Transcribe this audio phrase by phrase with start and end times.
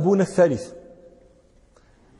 [0.00, 0.72] أبونا الثالث.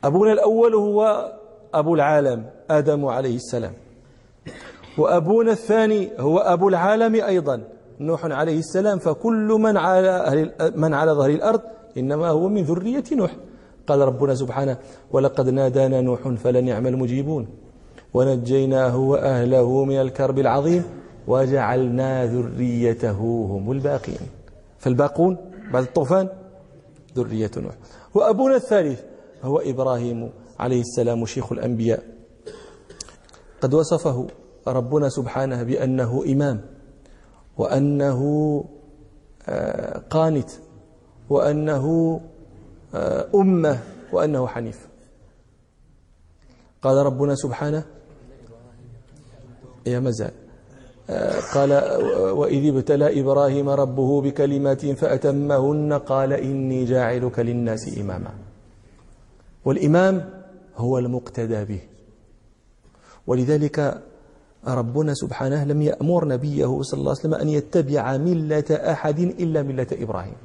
[0.05, 1.33] أبونا الأول هو
[1.75, 3.73] أبو العالم آدم عليه السلام.
[4.99, 7.63] وأبونا الثاني هو أبو العالم أيضا
[8.01, 8.99] نوح عليه السلام.
[8.99, 10.13] فكل من على
[10.77, 11.61] من على ظهر الأرض
[11.97, 13.37] إنما هو من ذرية نوح.
[13.87, 14.77] قال ربنا سبحانه
[15.13, 17.49] ولقد نادانا نوح فلنعم المجيبون.
[18.15, 20.85] ونجيناه وأهله من الكرب العظيم.
[21.27, 23.21] وجعلنا ذريته
[23.51, 24.21] هم الباقين.
[24.79, 25.37] فالباقون
[25.73, 26.29] بعد الطوفان
[27.17, 27.75] ذرية نوح.
[28.15, 29.03] وأبونا الثالث
[29.43, 32.03] هو إبراهيم عليه السلام شيخ الأنبياء.
[33.61, 34.27] قد وصفه
[34.67, 36.61] ربنا سبحانه بأنه إمام
[37.59, 38.21] وأنه
[39.49, 40.51] آه، قانت
[41.31, 42.21] وأنه
[42.95, 43.79] آه، أمة
[44.13, 44.89] وأنه حنيف.
[46.83, 47.85] قال ربنا سبحانه
[49.87, 50.40] يا مزال
[51.55, 51.73] قال
[52.31, 58.31] وإذ ابتلى إبراهيم ربه بكلمات فأتمهن قال إني جاعلك للناس إماما.
[59.65, 60.31] والإمام
[60.77, 61.81] هو المقتدى به.
[63.27, 64.03] ولذلك
[64.69, 69.87] ربنا سبحانه لم يأمر نبيه صلى الله عليه وسلم أن يتبع ملة أحد إلا ملة
[69.93, 70.37] إبراهيم.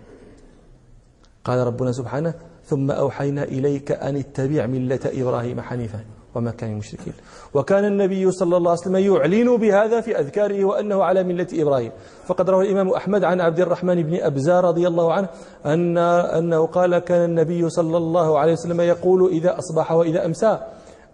[1.44, 2.34] قال ربنا سبحانه
[2.66, 6.15] ثم أوحينا إليك أن اتبع ملة إبراهيم حنيفا.
[6.36, 7.14] وما كان المشركين
[7.54, 11.92] وكان النبي صلى الله عليه وسلم يعلن بهذا في أذكاره وأنه على ملة إبراهيم.
[12.26, 15.28] فقد روى الإمام أحمد عن عبد الرحمن بن أبزار رضي الله عنه
[15.66, 20.60] أن أنه قال كان النبي صلى الله عليه وسلم يقول إذا أصبح وإذا أمسى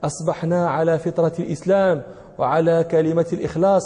[0.03, 2.02] أصبحنا على فطرة الإسلام
[2.38, 3.81] وعلى كلمة الإخلاص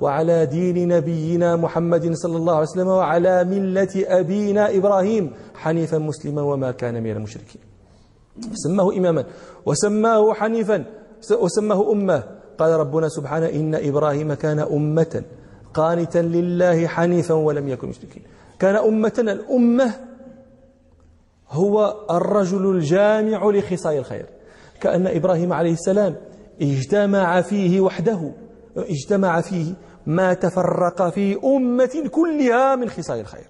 [0.00, 6.70] وعلى دين نبينا محمد صلى الله عليه وسلم وعلى ملة أبينا إبراهيم حنيفا مسلما وما
[6.70, 7.75] كان من المشركين.
[8.52, 9.24] سماه إماما
[9.66, 10.84] وسماه حنيفا
[11.40, 12.22] وسماه أمة.
[12.58, 15.22] قال ربنا سبحانه إن إبراهيم كان أمة
[15.74, 18.22] قانتا لله حنيفا ولم يكن مشركين.
[18.58, 19.94] كان أمة الأمة
[21.50, 24.26] هو الرجل الجامع لخصال الخير.
[24.80, 26.16] كأن إبراهيم عليه السلام
[26.62, 28.32] اجتمع فيه وحده
[28.76, 29.74] اجتمع فيه
[30.06, 33.46] ما تفرق في أمة كلها من خصال الخير.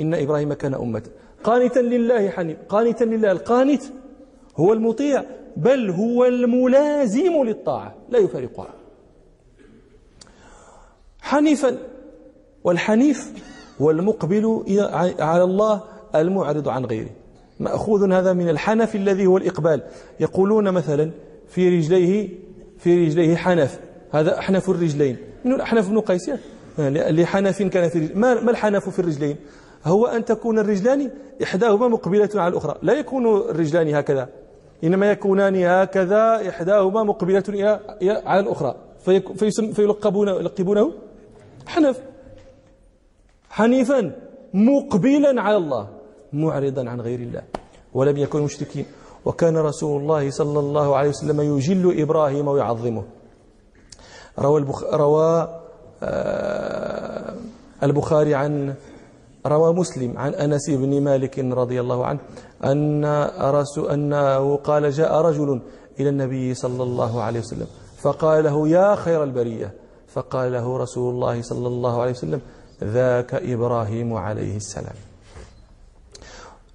[0.00, 1.02] إن إبراهيم كان أمة.
[1.44, 3.32] قانتا لله حنيف قانتا لله.
[3.32, 3.82] القانت
[4.56, 5.24] هو المطيع
[5.56, 8.74] بل هو الملازم للطاعة لا يفارقها.
[11.20, 11.76] حنيفا
[12.64, 13.32] والحنيف
[13.80, 14.64] هو المقبل
[15.18, 15.82] على الله
[16.14, 17.10] المعرض عن غيره.
[17.60, 19.82] مأخوذ هذا من الحنف الذي هو الإقبال.
[20.20, 21.10] يقولون مثلا
[21.48, 22.28] في رجليه
[22.78, 23.80] في رجليه حنف.
[24.12, 25.16] هذا أحنف الرجلين.
[25.44, 26.30] من الأحنف بن قيس.
[26.78, 29.36] لحنف كان في ما الحنف في الرجلين؟
[29.84, 31.10] هو أن تكون الرجلان
[31.42, 32.74] إحداهما مقبلة على الأخرى.
[32.82, 34.28] لا يكون الرجلان هكذا
[34.84, 38.74] إنما يكونان هكذا إحداهما مقبلة على الأخرى.
[39.74, 40.92] فيلقبونه يلقبونه
[41.66, 42.00] حنف.
[43.50, 44.12] حنيفا
[44.54, 45.88] مقبلا على الله
[46.32, 47.42] معرضا عن غير الله.
[47.94, 48.86] ولم يكن مشركين.
[49.24, 53.04] وكان رسول الله صلى الله عليه وسلم يجل إبراهيم ويعظمه.
[54.38, 54.84] روى, البخ...
[54.94, 55.48] روى
[56.02, 57.34] آه
[57.82, 58.74] البخاري عن
[59.46, 62.20] روى مسلم عن أنس بن مالك رضي الله عنه
[62.64, 63.04] أن
[63.90, 65.60] أنه قال جاء رجل
[66.00, 67.66] إلى النبي صلى الله عليه وسلم
[67.98, 69.74] فقال له يا خير البرية
[70.08, 72.40] فقال له رسول الله صلى الله عليه وسلم
[72.84, 74.94] ذاك إبراهيم عليه السلام.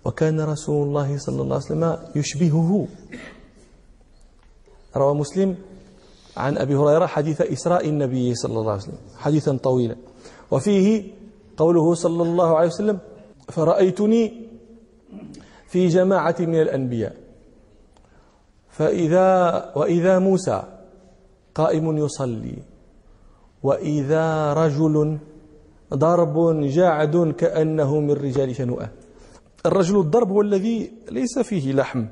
[0.05, 2.87] وكان رسول الله صلى الله عليه وسلم يشبهه.
[4.95, 5.55] روى مسلم
[6.37, 9.95] عن أبي هريرة حديث إسراء النبي صلى الله عليه وسلم حديثا طويلا.
[10.51, 11.11] وفيه
[11.57, 12.99] قوله صلى الله عليه وسلم
[13.49, 14.47] فرأيتني
[15.67, 17.15] في جماعة من الأنبياء.
[18.69, 19.27] فإذا
[19.75, 20.63] وإذا موسى
[21.55, 22.57] قائم يصلي
[23.63, 25.17] وإذا رجل
[25.93, 28.89] ضرب جعد كأنه من رجال شنوءة.
[29.65, 32.05] الرجل الضرب هو الذي ليس فيه لحم.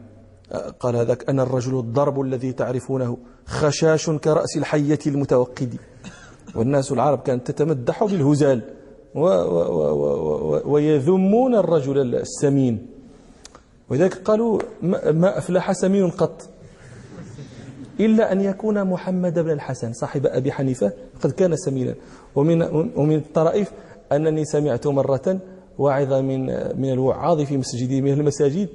[0.80, 5.78] قال هذاك أنا الرجل الضرب الذي تعرفونه خشاش كرأس الحية المتوقد.
[6.56, 8.62] والناس العرب كانت تتمدح بالهزال.
[10.66, 12.88] ويذمون الرجل السمين.
[13.90, 14.60] ولذلك قالوا
[15.12, 16.50] ما أفلح سمين قط.
[18.00, 21.96] إلا أن يكون محمد بن الحسن صاحب أبي حنيفة قد كان سمينا.
[22.36, 22.62] ومن
[22.96, 23.72] ومن الطرائف
[24.12, 25.40] أنني سمعت مرة
[25.78, 26.46] واعظا من
[26.82, 28.70] من الوعاظ في مسجد من المساجد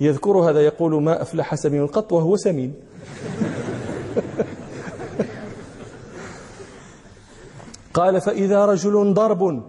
[0.00, 2.74] يذكر هذا يقول ما أفلح سمين قط وهو سمين.
[7.94, 9.62] قال فإذا رجل ضرب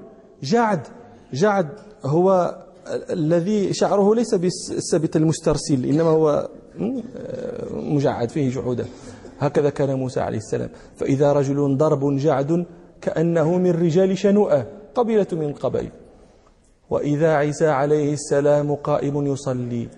[0.44, 0.88] جعد
[1.34, 1.70] جعد
[2.06, 2.56] هو
[3.10, 6.50] الذي شعره ليس بالسبت المسترسل إنما هو
[7.72, 8.86] مجعد فيه جعودة
[9.40, 10.70] هكذا كان موسى عليه السلام.
[10.96, 12.66] فإذا رجل ضرب جعد
[13.02, 15.92] كأنه من رجال شنوءة قبيلة من القبائل
[16.90, 19.90] وإذا عيسى عليه السلام قائم يصلي.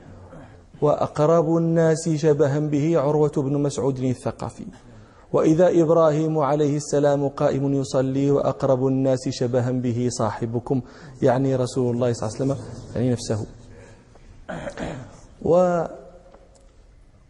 [0.82, 4.66] وأقرب الناس شبها به عروة بن مسعود الثقفي.
[5.36, 10.82] وإذا إبراهيم عليه السلام قائم يصلي وأقرب الناس شبها به صاحبكم
[11.22, 12.58] يعني رسول الله صلى الله عليه وسلم
[12.96, 13.46] يعني نفسه.
[15.42, 15.84] و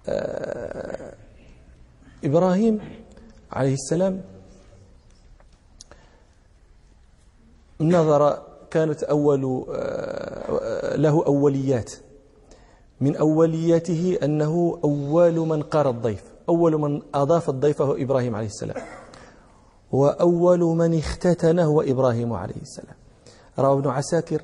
[0.07, 1.13] آه،
[2.24, 2.80] إبراهيم
[3.52, 4.22] عليه السلام
[7.81, 8.42] نظر
[8.72, 11.92] كانت أول آه، له أوليات.
[13.02, 16.34] من أولياته أنه أول من قار الضيف.
[16.50, 18.77] أول من أضاف الضيف هو إبراهيم عليه السلام
[19.92, 22.95] وأول من اختتن هو إبراهيم عليه السلام.
[23.59, 24.42] روى ابن عساكر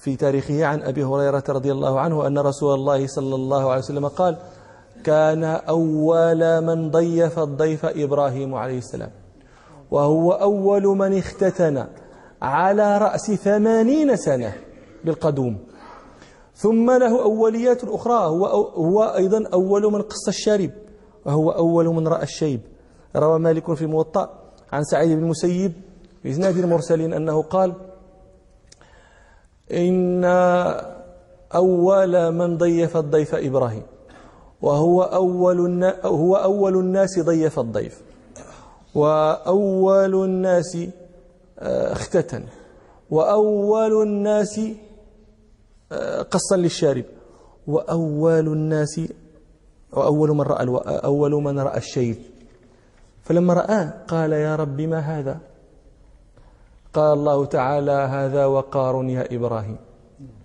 [0.00, 4.08] في تاريخه عن أبي هريرة رضي الله عنه أن رسول الله صلى الله عليه وسلم
[4.08, 4.36] قال
[5.04, 9.10] كان أول من ضيف الضيف إبراهيم عليه السلام
[9.90, 11.86] وهو أول من اختتن
[12.42, 14.52] على رأس ثمانين سنة
[15.04, 15.58] بالقدوم.
[16.54, 20.70] ثم له أوليات أخرى هو, هو أيضا أول من قص الشارب.
[21.24, 22.60] وهو أول من رأى الشيب.
[23.16, 24.42] روى مالك في الموطأ
[24.72, 25.72] عن سعيد بن المسيب
[26.26, 27.74] إسناد المرسلين أنه قال
[29.72, 30.24] إن
[31.54, 33.82] أول من ضيف الضيف إبراهيم
[34.62, 38.02] وهو أول هو أول الناس ضيف الضيف
[38.94, 40.78] وأول الناس
[41.58, 42.44] آه، اختتن
[43.10, 44.60] وأول الناس
[45.92, 47.04] آه، قصا للشارب
[47.66, 49.00] وأول الناس
[49.92, 50.64] وأول من رأى
[51.04, 52.16] أول من رأى الشيب
[53.22, 55.40] فلما رآه قال يا رب ما هذا؟
[56.92, 59.76] قال الله تعالى هذا وقار يا إبراهيم.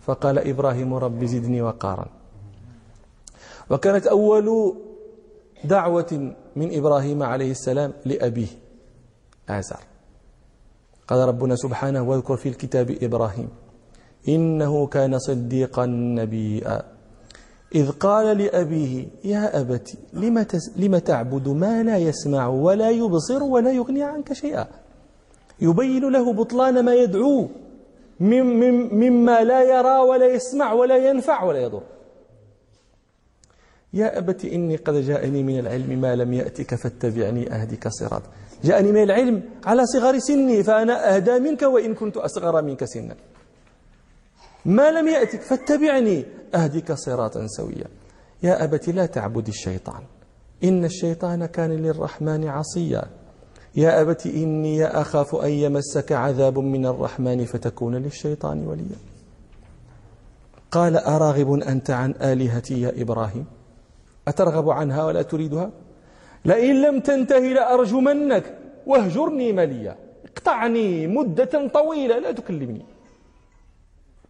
[0.01, 2.05] فقال إبراهيم رب زدني وقارا.
[3.69, 4.47] وكانت أول
[5.63, 8.47] دعوة من إبراهيم عليه السلام لأبيه
[9.49, 9.79] آزر
[11.07, 13.49] قال ربنا سبحانه واذكر في الكتاب إبراهيم
[14.27, 16.96] إنه كان صديقا نبيا.
[17.75, 24.03] إذ قال لأبيه يا أبت لم, لم تعبد ما لا يسمع ولا يبصر ولا يغني
[24.03, 24.67] عنك شيئا؟
[25.61, 27.47] يبين له بطلان ما يدعو
[28.19, 31.81] مما لا يرى ولا يسمع ولا ينفع ولا يضر.
[33.93, 38.21] يا أبت إني قد جاءني من العلم ما لم يأتك فاتبعني أهدك صراط.
[38.63, 43.15] جاءني من العلم على صغر سني فأنا أهدى منك وإن كنت أصغر منك سنا.
[44.65, 46.25] ما لم يأتك فاتبعني.
[46.55, 47.87] أهدك صراطا سويا.
[48.43, 50.01] يا أبت لا تعبد الشيطان.
[50.63, 53.03] إن الشيطان كان للرحمن عصيا.
[53.75, 58.97] يا أبت إني أخاف أن يمسك عذاب من الرحمن فتكون للشيطان وليا.
[60.71, 63.45] قال أراغب أنت عن آلهتي يا إبراهيم؟
[64.27, 65.71] أترغب عنها ولا تريدها؟
[66.45, 68.57] لئن لم تنتهي لأرجمنك
[68.87, 69.95] واهجرني مليا.
[70.25, 72.85] اقطعني مدة طويلة لا تكلمني.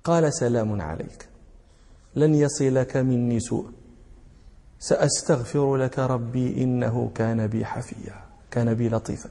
[0.04, 1.30] قال سلام عليك.
[2.18, 3.66] لن يصلك مني سوء.
[4.80, 8.16] سأستغفر لك ربي إنه كان بي حفيا
[8.52, 9.30] كان بي لطيفا.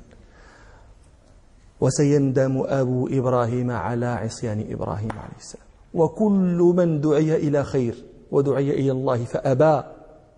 [1.80, 5.66] وسيندم أبو إبراهيم على عصيان إبراهيم عليه السلام.
[5.94, 9.82] وكل من دعي إلى خير ودعي إلى الله فأبى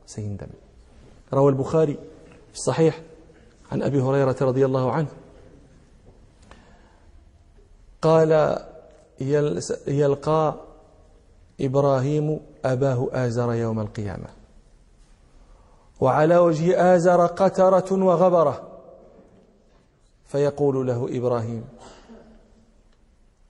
[0.07, 0.49] سيندم.
[1.35, 1.95] روى البخاري
[2.53, 3.01] في الصحيح
[3.73, 5.09] عن أبي هريرة رضي الله عنه.
[8.03, 8.59] قال
[9.87, 10.68] يلقى
[11.61, 14.29] إبراهيم أباه آزر يوم القيامة.
[16.01, 18.69] وعلى وجه آزر قترة وغبرة.
[20.29, 21.65] فيقول له إبراهيم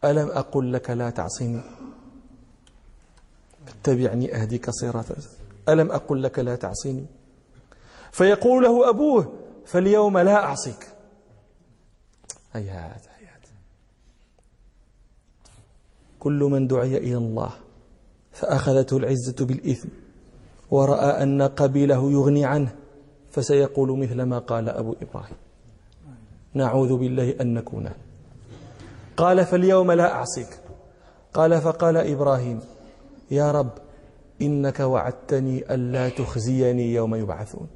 [0.04, 1.60] ألم أقل لك لا تعصني؟
[3.68, 5.14] اتبعني أهدك صراطا.
[5.68, 7.06] ألم أقل لك لا تعصيني
[8.12, 9.32] فيقول له أبوه
[9.66, 10.88] فاليوم لا أعصيك.
[12.52, 13.46] هيهات هيهات.
[16.20, 17.50] كل من دعي إلى الله
[18.38, 19.88] فأخذته العزة بالإثم
[20.70, 22.74] ورأى أن قبيله يغني عنه
[23.30, 25.36] فسيقول مثل ما قال أبو إبراهيم.
[26.54, 27.90] نعوذ بالله أن نكون.
[29.16, 30.60] قال فاليوم لا أعصيك.
[31.34, 32.60] قال فقال إبراهيم
[33.30, 33.70] يا رب
[34.42, 37.66] إنك وعدتني ألا تخزيني يوم يبعثون.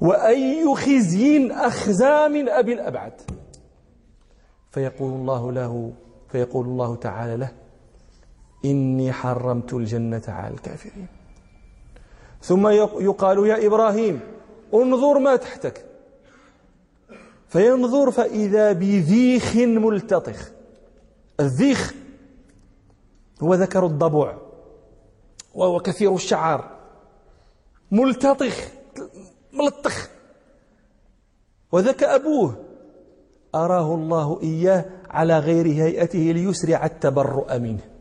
[0.00, 3.12] وأي خزي أخزى من أبي الأبعد.
[4.70, 5.92] فيقول الله له
[6.28, 7.63] فيقول الله تعالى له
[8.64, 11.06] إني حرمت الجنة على الكافرين.
[12.42, 12.68] ثم
[13.00, 14.20] يقال يا إبراهيم
[14.74, 15.84] انظر ما تحتك.
[17.48, 20.50] فينظر فإذا بذيخ ملتطخ.
[21.40, 21.94] الذيخ
[23.42, 24.38] هو ذكر الضبع
[25.54, 26.70] وهو كثير الشعر
[27.90, 28.68] ملتطخ
[29.52, 30.08] ملطخ.
[31.72, 32.64] وذاك أبوه
[33.54, 37.93] أراه الله إياه على غير هيئته ليسرع التبرؤ منه.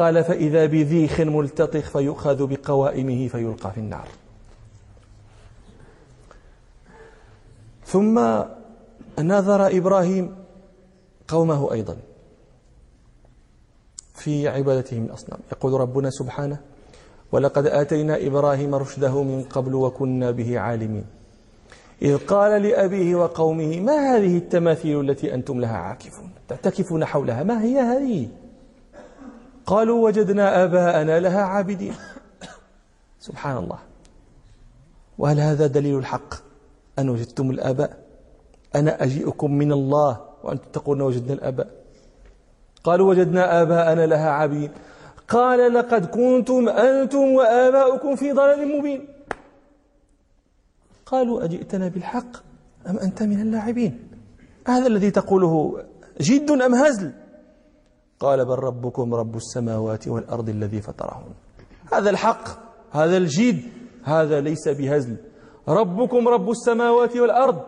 [0.00, 4.08] قال فإذا بذيخ ملتطخ فيؤخذ بقوائمه فيلقى في النار.
[7.86, 8.20] ثم
[9.18, 10.34] نظر إبراهيم
[11.28, 11.96] قومه أيضا
[14.14, 16.58] في عبادتهم الأصنام يقول ربنا سبحانه
[17.32, 21.04] ولقد آتينا إبراهيم رشده من قبل وكنا به عالمين.
[22.02, 27.78] إذ قال لأبيه وقومه ما هذه التماثيل التي أنتم لها عاكفون تعتكفون حولها ما هي
[27.80, 28.28] هذه؟
[29.66, 31.94] قالوا وجدنا آباءنا لها عابدين.
[33.20, 33.78] سبحان الله.
[35.18, 36.34] وهل هذا دليل الحق؟
[36.98, 38.04] أن وجدتم الآباء؟
[38.74, 41.68] أنا أجيئكم من الله وأنتم تقولون وجدنا الآباء.
[42.84, 44.70] قالوا وجدنا آباءنا لها عابدين.
[45.28, 49.08] قال لقد كنتم أنتم وآباؤكم في ضلال مبين.
[51.06, 52.32] قالوا أجئتنا بالحق
[52.88, 54.08] أم أنت من اللاعبين؟
[54.66, 55.84] هذا الذي تقوله
[56.20, 57.12] جد أم هزل؟
[58.20, 61.32] قال بل ربكم رب السماوات والأرض الذي فطرهن.
[61.92, 62.48] هذا الحق
[62.90, 63.62] هذا الجد
[64.04, 65.16] هذا ليس بهزل.
[65.68, 67.62] ربكم رب السماوات والأرض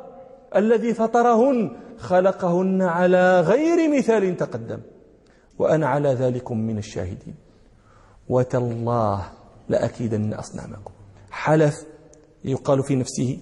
[0.56, 4.80] الذي فطرهن خلقهن على غير مثال تقدم.
[5.58, 7.34] وأنا على ذلكم من الشاهدين.
[8.28, 9.24] وتالله
[9.68, 10.92] لأكيدن أصنامكم.
[11.30, 11.86] حلف
[12.44, 13.38] يقال في نفسه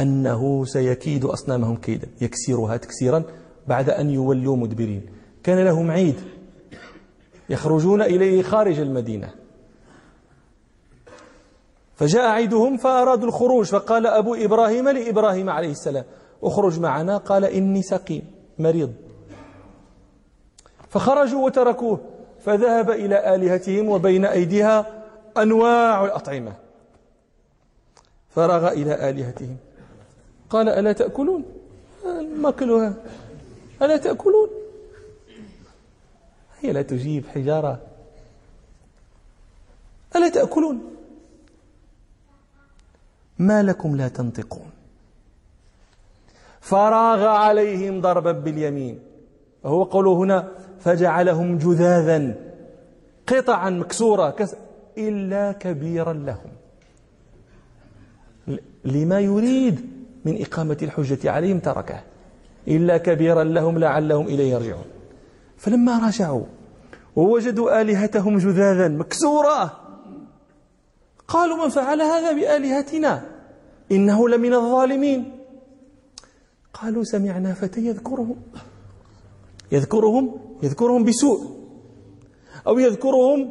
[0.00, 2.08] أنه سيكيد أصنامهم كيدا.
[2.20, 3.22] يكسرها تكسيرا
[3.68, 5.19] بعد أن يولوا مدبرين.
[5.44, 6.20] كان لهم عيد.
[7.48, 9.34] يخرجون إليه خارج المدينة.
[11.94, 16.04] فجاء عيدهم فأرادوا الخروج فقال أبو إبراهيم لإبراهيم عليه السلام
[16.42, 17.16] اخرج معنا.
[17.16, 18.22] قال إني سقيم
[18.58, 18.92] مريض.
[20.88, 22.00] فخرجوا وتركوه
[22.40, 25.04] فذهب إلى آلهتهم وبين أيديها
[25.36, 26.52] أنواع الأطعمة.
[28.30, 29.56] فرغ إلى آلهتهم.
[30.50, 31.44] قال ألا تأكلون؟
[32.36, 32.94] ماكلها
[33.82, 34.48] ألا تأكلون؟
[36.60, 37.80] هي لا تجيب حجارة.
[40.16, 40.80] ألا تأكلون؟
[43.38, 44.70] ما لكم لا تنطقون.
[46.60, 48.98] فراغ عليهم ضربا باليمين.
[49.62, 50.48] وهو قوله هنا
[50.80, 52.34] فجعلهم جذاذا
[53.26, 54.48] قطعا مكسورة
[54.98, 56.50] إلا كبيرا لهم.
[58.84, 59.80] لما يريد
[60.24, 62.00] من إقامة الحجة عليهم تركه.
[62.68, 64.99] إلا كبيرا لهم لعلهم إليه يرجعون.
[65.60, 66.44] فلما رجعوا
[67.16, 69.72] ووجدوا آلهتهم جذاذا مكسورة.
[71.28, 73.22] قالوا من فعل هذا بآلهتنا؟
[73.92, 75.20] إنه لمن الظالمين.
[76.74, 78.36] قالوا سمعنا فتى يذكرهم.
[79.72, 80.24] يذكرهم؟
[80.62, 81.40] يذكرهم بسوء.
[82.66, 83.50] أو يذكرهم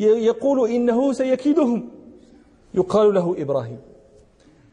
[0.00, 1.88] يقول إنه سيكيدهم.
[2.74, 3.78] يقال له إبراهيم.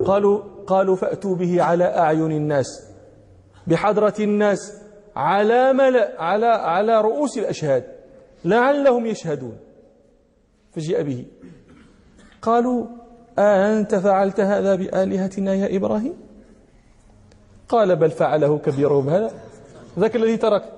[0.05, 2.67] قالوا قالوا فأتوا به على أعين الناس
[3.67, 4.85] بحضرة الناس.
[5.15, 5.74] على
[6.17, 7.84] على على رؤوس الأشهاد.
[8.45, 9.57] لعلهم يشهدون.
[10.72, 11.25] فجيء به.
[12.41, 12.88] قالوا
[13.39, 16.13] أأنت فعلت هذا بآلهتنا يا إبراهيم؟
[17.69, 19.34] قال بل فعله كبيرهم هذا.
[20.00, 20.74] ذاك الذي ترك.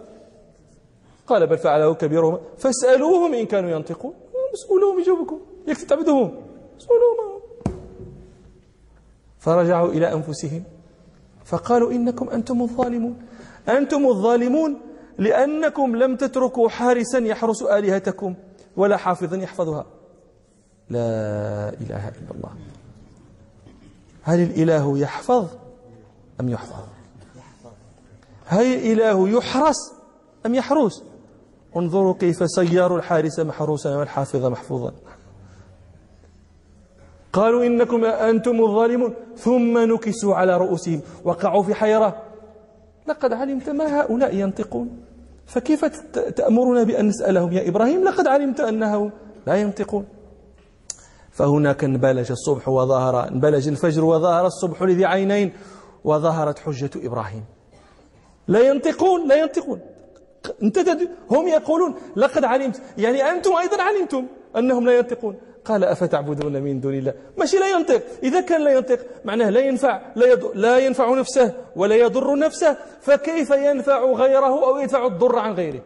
[1.28, 2.40] قال بل فعله كبيرهم.
[2.58, 4.14] فاسألوهم إن كانوا ينطقون.
[4.54, 6.42] اسألوهم يجاوبكم يكفي تعبدوهم
[6.78, 7.42] اسألوهم.
[9.40, 10.64] فرجعوا إلى أنفسهم.
[11.46, 13.16] فقالوا إنكم أنتم الظالمون.
[13.70, 14.82] أنتم الظالمون
[15.18, 18.36] لأنكم لم تتركوا حارسا يحرس آلهتكم
[18.78, 19.86] ولا حافظا يحفظها.
[20.90, 21.10] لا
[21.70, 22.50] إله إلا الله.
[24.24, 25.48] هل الإله يحفظ
[26.42, 26.84] أم يحفظ؟
[28.46, 29.94] هل الإله يحرس
[30.46, 31.04] أم يحروس
[31.76, 34.92] انظروا كيف سيروا الحارس محروسا والحافظ محفوظا.
[37.34, 39.14] قالوا إنكم أنتم الظالمون.
[39.38, 41.02] ثم نكسوا على رؤوسهم.
[41.24, 42.24] وقعوا في حيرة.
[43.08, 45.00] لقد علمت ما هؤلاء ينطقون.
[45.46, 45.86] فكيف
[46.36, 49.12] تأمرنا بأن نسألهم؟ يا إبراهيم لقد علمت أنهم
[49.48, 50.06] لا ينطقون.
[51.32, 55.54] فهناك انبلج الصبح وظهر انبلج الفجر وظهر الصبح لذي عينين
[56.04, 57.44] وظهرت حجة إبراهيم.
[58.48, 59.80] لا ينطقون لا ينطقون.
[60.64, 60.80] انت
[61.32, 62.82] هم يقولون لقد علمت.
[62.98, 64.26] يعني أنتم أيضا علمتم
[64.58, 65.36] أنهم لا ينطقون.
[65.68, 68.04] قال أفتعبدون من دون الله؟ ماشي لا ينطق.
[68.24, 70.52] إذا كان لا ينطق معناه لا ينفع لا, يض...
[70.56, 72.78] لا ينفع نفسه ولا يضر نفسه.
[73.02, 75.82] فكيف ينفع غيره أو يدفع الضر عن غيره؟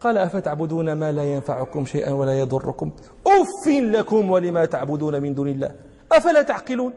[0.00, 2.90] قال أفتعبدون ما لا ينفعكم شيئا ولا يضركم؟
[3.26, 5.74] أف لكم ولما تعبدون من دون الله.
[6.12, 6.92] أفلا تعقلون؟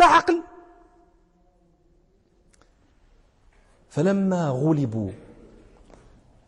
[0.00, 0.42] لا عقل.
[3.88, 5.10] فلما غلبوا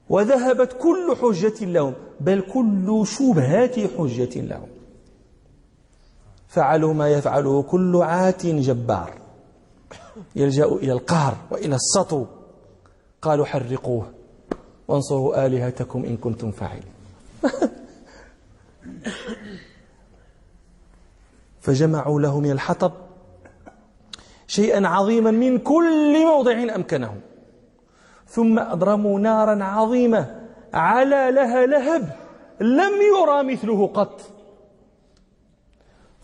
[0.09, 4.69] وذهبت كل حجة لهم بل كل شبهات حجة لهم.
[6.49, 9.15] فعلوا ما يفعله كل عات جبار.
[10.37, 12.27] يلجأ إلى القهر وإلى السطو.
[13.23, 14.11] قالوا حرقوه.
[14.89, 16.93] وانصروا آلهتكم إن كنتم فاعلين.
[21.61, 22.93] فجمعوا له من الحطب
[24.47, 27.21] شيئا عظيما من كل موضع أمكنهم
[28.29, 30.41] ثم أضرموا نارا عظيمة
[30.75, 32.17] على لها لهب
[32.61, 34.21] لم يرى مثله قط.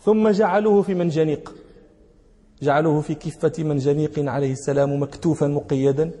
[0.01, 1.55] ثم جعلوه في منجنيق.
[2.61, 6.11] جعلوه في كفة منجنيق عليه السلام مكتوفا مقيدا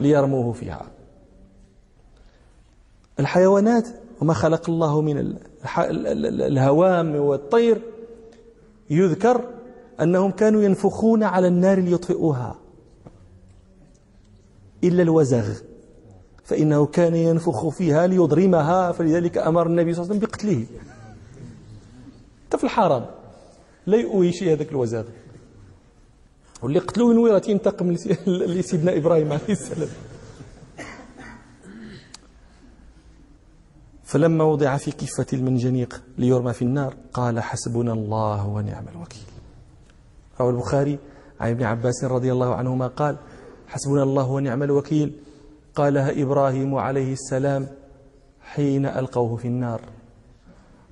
[0.00, 0.86] ليرموه فيها.
[3.20, 3.88] الحيوانات
[4.20, 5.36] وما خلق الله من
[6.40, 7.82] الهوام والطير
[8.90, 9.44] يذكر
[10.00, 12.61] أنهم كانوا ينفخون على النار ليطفئوها.
[14.84, 15.54] إلا الوزغ
[16.44, 20.66] فإنه كان ينفخ فيها ليضرمها فلذلك أمر النبي صلى الله عليه وسلم بقتله.
[22.46, 23.06] حتى في الحرم
[23.86, 25.04] لا يؤوي شيء هذاك الوزغ.
[26.62, 27.90] واللي قتلوه نوي راه ينتقم
[28.26, 29.88] لسيدنا إبراهيم عليه السلام.
[34.04, 39.22] فلما وضع في كفة المنجنيق ليرمى في النار قال حسبنا الله ونعم الوكيل.
[40.40, 40.98] روى البخاري
[41.40, 43.16] عن ابن عباس رضي الله عنهما قال
[43.72, 45.12] حسبنا الله ونعم الوكيل.
[45.74, 47.66] قالها إبراهيم عليه السلام
[48.40, 49.80] حين ألقوه في النار.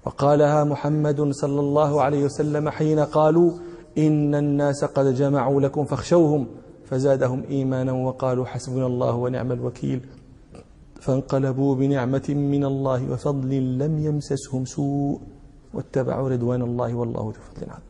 [0.06, 3.52] وقالها محمد صلى الله عليه وسلم حين قالوا
[3.98, 6.46] إن الناس قد جمعوا لكم فاخشوهم
[6.88, 10.00] فزادهم إيمانا وقالوا حسبنا الله ونعم الوكيل.
[11.00, 15.20] فانقلبوا بنعمة من الله وفضل لم يمسسهم سوء.
[15.74, 17.89] واتبعوا رضوان الله والله ذو فضل عظيم.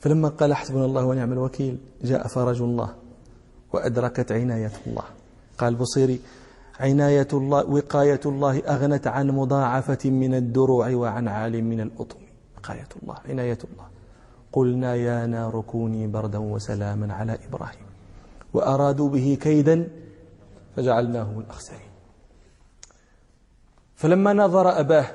[0.00, 2.94] فلما قال حسبنا الله ونعم الوكيل جاء فرج الله
[3.72, 5.04] وأدركت عناية الله.
[5.58, 6.20] قال بصيري
[6.80, 12.20] عناية الله وقاية الله أغنت عن مضاعفة من الدروع وعن عال من الأطم.
[12.56, 13.86] وقاية الله عناية الله.
[14.52, 17.86] قلنا يا نار كوني بردا وسلاما على إبراهيم.
[18.54, 19.88] وأرادوا به كيدا
[20.76, 21.90] فجعلناه الأخسرين.
[23.96, 25.06] فلما نظر أباه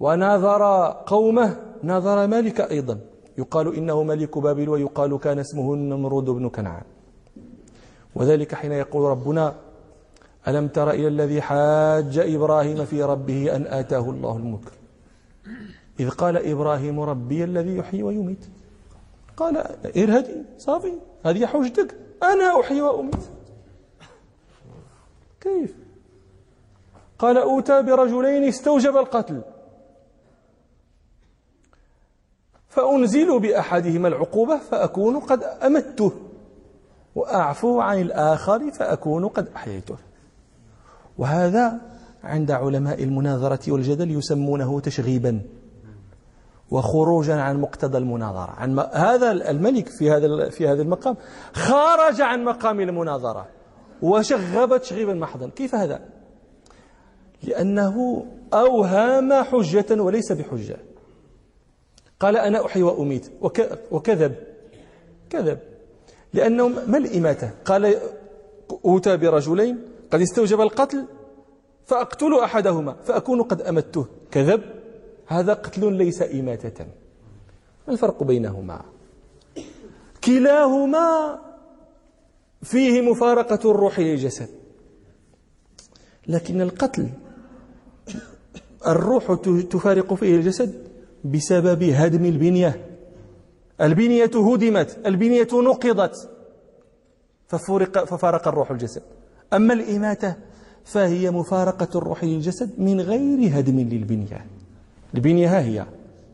[0.00, 0.62] وناظر
[1.06, 2.98] قومه ناظر مالك أيضا.
[3.38, 6.84] يقال إنه ملك بابل ويقال كان اسمه النمرود بن كنعان.
[8.14, 9.54] وذلك حين يقول ربنا
[10.48, 14.72] ألم تر إلى الذي حاج إبراهيم في ربه أن آتاه الله الملك؟
[16.00, 18.46] إذ قال إبراهيم ربي الذي يحيي ويميت.
[19.36, 19.56] قال
[19.96, 20.92] إرهدي صافي
[21.24, 21.94] هذه حجتك.
[22.22, 23.24] أنا أحيي وأميت.
[25.40, 25.74] كيف؟
[27.18, 29.42] قال أوتى برجلين استوجب القتل.
[32.76, 36.12] فأنزل بأحدهما العقوبة فأكون قد أمته
[37.14, 39.96] وأعفو عن الآخر فأكون قد أحييته.
[41.18, 41.80] وهذا
[42.24, 45.40] عند علماء المناظرة والجدل يسمونه تشغيبا
[46.70, 48.50] وخروجا عن مقتضى المناظرة.
[48.50, 51.16] عن هذا الملك في هذا في هذا المقام
[51.52, 53.46] خرج عن مقام المناظرة
[54.02, 55.48] وشغب تشغيبا محضا.
[55.48, 56.00] كيف هذا؟
[57.42, 60.76] لأنه أوهام حجة وليس بحجة.
[62.20, 63.30] قال أنا أحيي وأميت.
[63.90, 64.34] وكذب.
[65.30, 65.58] كذب.
[66.32, 67.96] لأنه ما الإماتة؟ قال
[68.84, 69.78] أوتى برجلين
[70.10, 71.04] قد استوجب القتل
[71.86, 74.06] فأقتل أحدهما فأكون قد أمته.
[74.30, 74.62] كذب.
[75.26, 76.86] هذا قتل ليس إماتة.
[77.86, 78.82] ما الفرق بينهما؟
[80.24, 81.38] كلاهما
[82.62, 84.48] فيه مفارقة الروح للجسد.
[86.26, 87.08] لكن القتل
[88.86, 89.34] الروح
[89.70, 92.86] تفارق فيه الجسد؟ بسبب هدم البنية.
[93.80, 96.30] البنية هدمت البنية نقضت.
[97.48, 99.02] ففرق ففارق الروح الجسد.
[99.52, 100.34] أما الإماتة
[100.84, 104.46] فهي مفارقة الروح للجسد من غير هدم للبنية.
[105.14, 105.86] البنية ها هي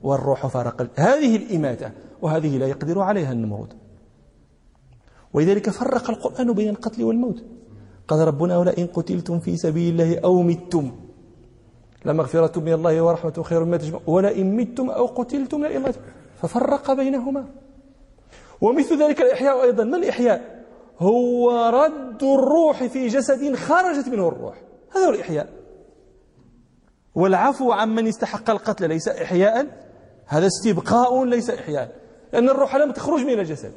[0.03, 1.91] والروح فارق هذه الإماتة
[2.23, 3.73] وهذه لا يقدر عليها النمرود
[5.33, 7.45] ولذلك فرق القرآن بين القتل والموت.
[8.09, 10.91] قال ربنا ولئن قتلتم في سبيل الله أو متم.
[12.05, 15.93] لمغفرة من الله ورحمة خير مما تجمع ولئن متم أو قتلتم لإلا
[16.43, 17.47] ففرق بينهما.
[18.61, 19.85] ومثل ذلك الإحياء أيضا.
[19.85, 20.65] ما الإحياء؟
[20.99, 24.55] هو رد الروح في جسد خرجت منه الروح.
[24.97, 25.49] هذا هو الإحياء.
[27.15, 29.67] والعفو عمن استحق القتل ليس إحياء.
[30.27, 31.93] هذا استبقاء ليس إحياء.
[32.33, 33.73] لأن الروح لم تخرج من الجسد.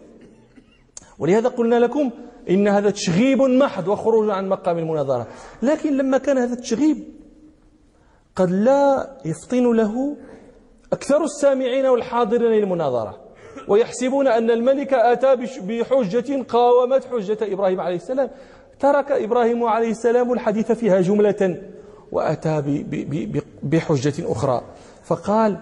[1.19, 2.09] ولهذا قلنا لكم
[2.49, 5.27] إن هذا تشغيب محض وخروج عن مقام المناظرة.
[5.61, 7.03] لكن لما كان هذا التشغيب
[8.35, 10.17] قد لا يفطن له
[10.93, 13.25] أكثر السامعين والحاضرين للمناظرة.
[13.67, 18.29] ويحسبون أن الملك أتى بحجة قاومت حجة إبراهيم عليه السلام.
[18.79, 21.61] ترك إبراهيم عليه السلام الحديث فيها جملة
[22.11, 22.83] وأتى
[23.63, 24.61] بحجة أخرى.
[25.03, 25.57] فقال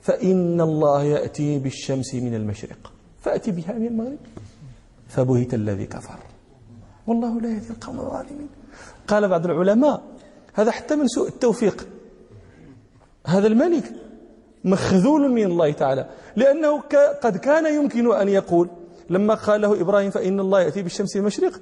[0.00, 2.92] فإن الله يأتي بالشمس من المشرق.
[3.20, 4.18] فأتي بها من المغرب.
[5.08, 6.18] فبهت الذي كفر.
[7.06, 8.48] والله لا يهدي القوم الظالمين.
[9.08, 10.02] قال بعض العلماء
[10.54, 11.86] هذا حتى من سوء التوفيق.
[13.26, 13.84] هذا الملك
[14.64, 16.80] مخذول من الله تعالى لأنه
[17.22, 18.68] قد كان يمكن أن يقول
[19.10, 21.60] لما قال له إبراهيم فإن الله يأتي بالشمس من المشرق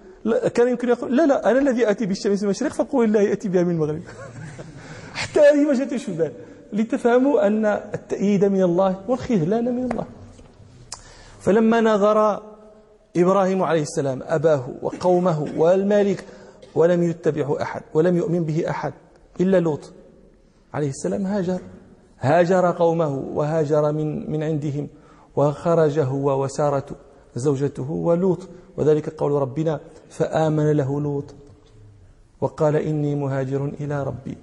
[0.54, 3.62] كان يمكن يقول لا لا أنا الذي أتي بالشمس من المشرق فقول الله يأتي بها
[3.62, 4.02] من المغرب.
[5.14, 6.10] حتى هذه ما جاتش
[6.72, 10.04] لتفهموا أن التأييد من الله والخذلان من الله.
[11.40, 12.42] فلما نظر
[13.16, 16.24] إبراهيم عليه السلام أباه وقومه والمالك
[16.74, 18.92] ولم يتبعه أحد ولم يؤمن به أحد
[19.40, 19.92] إلا لوط.
[20.74, 21.60] عليه السلام هاجر.
[22.18, 24.88] هاجر قومه وهاجر من من عندهم
[25.36, 26.86] وخرج هو وسارة
[27.36, 28.48] زوجته ولوط.
[28.76, 31.34] وذلك قول ربنا فآمن له لوط
[32.40, 34.36] وقال إني مهاجر إلى ربي.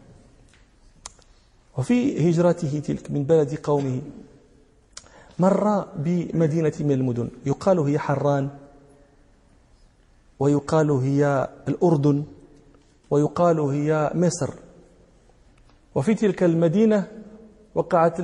[1.78, 4.02] وفي هجرته تلك من بلد قومه
[5.40, 7.30] مر بمدينة من المدن.
[7.46, 8.50] يقال هي حران
[10.40, 12.24] ويقال هي الأردن
[13.10, 14.54] ويقال هي مصر.
[15.96, 17.08] وفي تلك المدينة
[17.76, 18.18] وقعت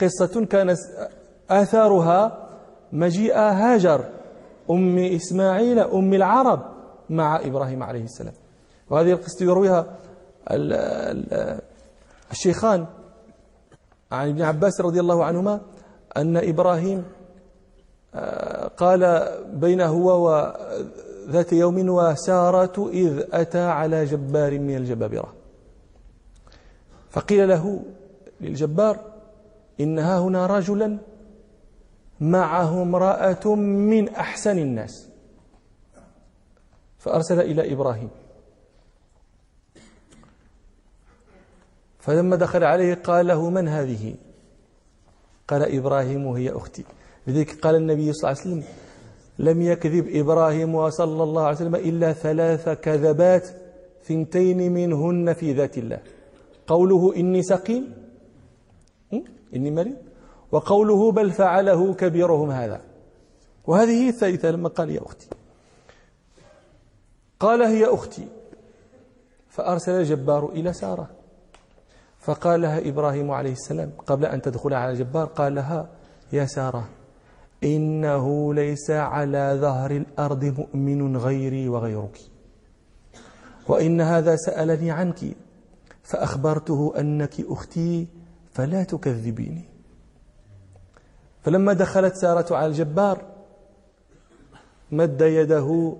[0.00, 0.76] قصة كان
[1.50, 2.48] آثارها
[2.92, 4.04] مجيء هاجر
[4.70, 6.62] أم إسماعيل أم العرب
[7.10, 8.34] مع إبراهيم عليه السلام.
[8.90, 9.86] وهذه القصة يرويها
[12.30, 12.86] الشيخان
[14.12, 15.60] عن ابن عباس رضي الله عنهما
[16.16, 17.04] أن إبراهيم
[18.14, 25.37] آه، قال بين هو وذات يوم وسارة إذ أتى على جبار من الجبابرة.
[27.10, 27.82] فقيل له
[28.40, 29.00] للجبار
[29.80, 30.98] إنها هنا رجلا
[32.20, 35.08] معه امرأة من أحسن الناس.
[36.98, 38.08] فأرسل إلى إبراهيم.
[41.98, 44.14] فلما دخل عليه قال له من هذه?
[45.48, 46.84] قال إبراهيم وهي أختي.
[47.26, 48.64] لذلك قال النبي صلى الله عليه وسلم
[49.38, 53.48] لم يكذب إبراهيم صلى الله عليه وسلم إلا ثلاث كذبات
[54.04, 56.00] ثنتين منهن في ذات الله.
[56.68, 57.94] قوله إني سقيم.
[59.54, 59.96] إني مريض.
[60.52, 62.80] وقوله بل فعله كبيرهم هذا.
[63.66, 65.26] وهذه هي الثالثة لما قال يا أختي.
[67.40, 68.28] قال هي أختي.
[69.48, 71.10] فأرسل الجبار إلى سارة.
[72.20, 75.88] فقال لها إبراهيم عليه السلام قبل أن تدخل على الجبار قال لها
[76.32, 76.88] يا سارة
[77.64, 82.18] إنه ليس على ظهر الأرض مؤمن غيري وغيرك.
[83.68, 85.47] وإن هذا سألني عنك.
[86.08, 88.06] فأخبرته أنك أختي
[88.52, 89.64] فلا تكذبيني.
[91.42, 93.32] فلما دخلت سارة على الجبار
[94.90, 95.96] مد يده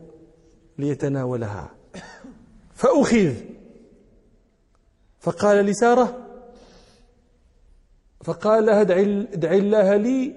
[0.78, 1.70] ليتناولها.
[2.74, 3.34] فأخذ.
[5.20, 6.26] فقال لسارة
[8.24, 10.34] فقال لها ادعي الله لي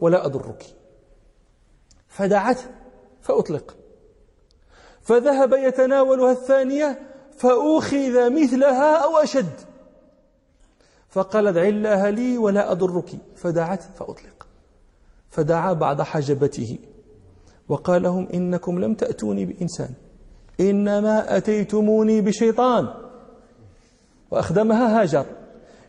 [0.00, 0.64] ولا أضرك.
[2.08, 2.64] فدعته
[3.20, 3.76] فأطلق.
[5.02, 7.09] فذهب يتناولها الثانية
[7.40, 9.60] فأخذ مثلها أو أشد.
[11.08, 13.10] فقال ادعي الله لي ولا أضرك.
[13.36, 14.46] فدعته فأطلق.
[15.30, 16.78] فدعا بعض حجبته.
[17.68, 19.90] وقال لهم إنكم لم تأتوني بإنسان.
[20.60, 22.88] إنما أتيتموني بشيطان.
[24.30, 25.26] وأخدمها هاجر.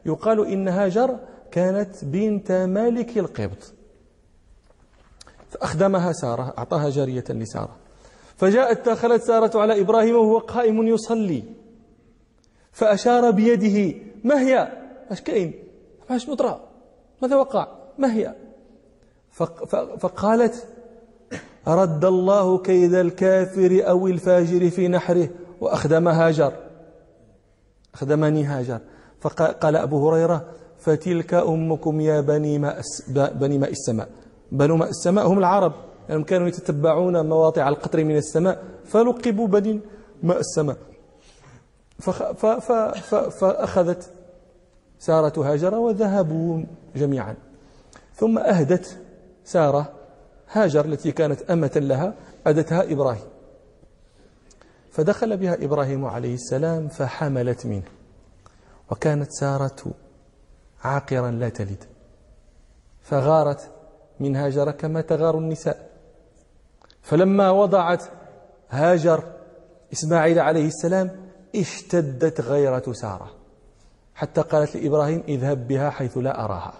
[0.05, 1.19] يقال إن هاجر
[1.51, 3.73] كانت بنت مالك القبط.
[5.49, 7.80] فأخدمها سارة أعطاها جارية لسارة.
[8.41, 11.43] فجاءت دخلت سارة على إبراهيم وهو قائم يصلي.
[12.71, 14.71] فأشار بيده ما هي؟
[15.11, 15.53] اش كاين
[16.09, 16.59] اش مطرى
[17.21, 18.35] ماذا وقع؟ ما هي؟
[19.99, 20.67] فقالت
[21.67, 25.29] رد الله كيد الكافر أو الفاجر في نحره
[25.61, 26.53] وأخدم هاجر
[27.93, 28.79] أخدمني هاجر
[29.19, 30.45] فقال أبو هريرة
[30.79, 32.81] فتلك أمكم يا بني ماء,
[33.33, 34.09] بني ماء السماء.
[34.51, 35.73] بنو ماء السماء هم العرب.
[36.11, 39.79] لأنهم كانوا يتتبعون مواطع القطر من السماء فلقبوا بني
[40.23, 40.77] ماء السماء.
[43.39, 44.13] فأخذت
[44.99, 46.63] سارة هاجر وذهبوا
[46.95, 47.35] جميعا.
[48.15, 48.97] ثم أهدت
[49.45, 49.93] سارة
[50.51, 52.13] هاجر التي كانت أمة لها
[52.47, 53.27] أدتها إبراهيم.
[54.91, 57.91] فدخل بها إبراهيم عليه السلام فحملت منه.
[58.91, 59.85] وكانت سارة
[60.83, 61.83] عاقرا لا تلد.
[63.01, 63.71] فغارت
[64.19, 65.90] من هاجر كما تغار النساء.
[67.01, 68.03] فلما وضعت
[68.69, 69.23] هاجر
[69.93, 71.11] إسماعيل عليه السلام
[71.55, 73.31] اشتدت غيرة سارة.
[74.15, 76.73] حتى قالت لإبراهيم اذهب بها حيث لا أراها.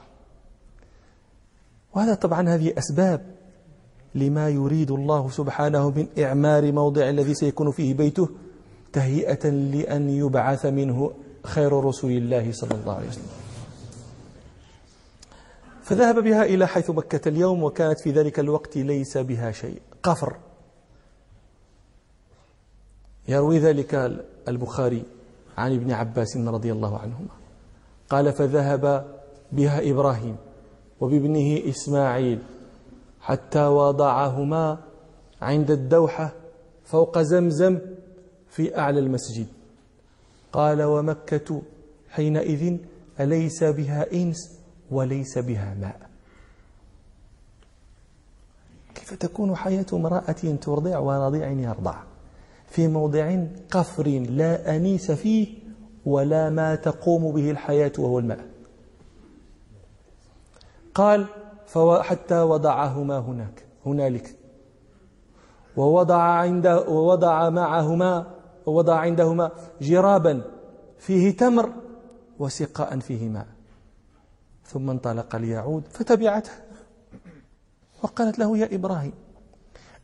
[1.94, 3.22] وهذا طبعا هذه أسباب
[4.16, 8.30] لما يريد الله سبحانه من إعمار موضع الذي سيكون فيه بيته
[8.94, 11.12] تهيئة لأن يبعث منه
[11.44, 13.32] خير رسول الله صلى الله عليه وسلم.
[15.84, 19.82] فذهب بها إلى حيث مكة اليوم وكانت في ذلك الوقت ليس بها شيء.
[20.04, 20.38] قفر
[23.28, 23.96] يروي ذلك
[24.48, 25.04] البخاري
[25.58, 27.36] عن ابن عباس رضي الله عنهما.
[28.10, 29.06] قال فذهب
[29.52, 30.36] بها إبراهيم
[31.02, 32.40] وبابنه إسماعيل
[33.22, 34.78] حتى وضعهما
[35.42, 36.34] عند الدوحة
[36.86, 37.80] فوق زمزم
[38.50, 39.48] في أعلى المسجد.
[40.52, 41.62] قال ومكة
[42.10, 42.78] حينئذ
[43.20, 44.60] أليس بها إنس
[44.92, 46.11] وليس بها ماء.
[49.12, 51.96] كيف تكون حياة امرأة ترضع ورضيع يرضع.
[52.68, 55.48] في موضع قفر لا أنيس فيه
[56.06, 58.46] ولا ما تقوم به الحياة وهو الماء.
[60.96, 61.26] قال
[62.02, 64.36] حتى وضعهما هناك هنالك.
[65.78, 68.26] ووضع عند ووضع معهما
[68.66, 70.42] ووضع عندهما جرابا
[71.00, 71.74] فيه تمر
[72.40, 73.48] وسقاء فيه ماء.
[74.66, 76.52] ثم انطلق ليعود فتبعته.
[78.04, 79.14] وقالت له يا إبراهيم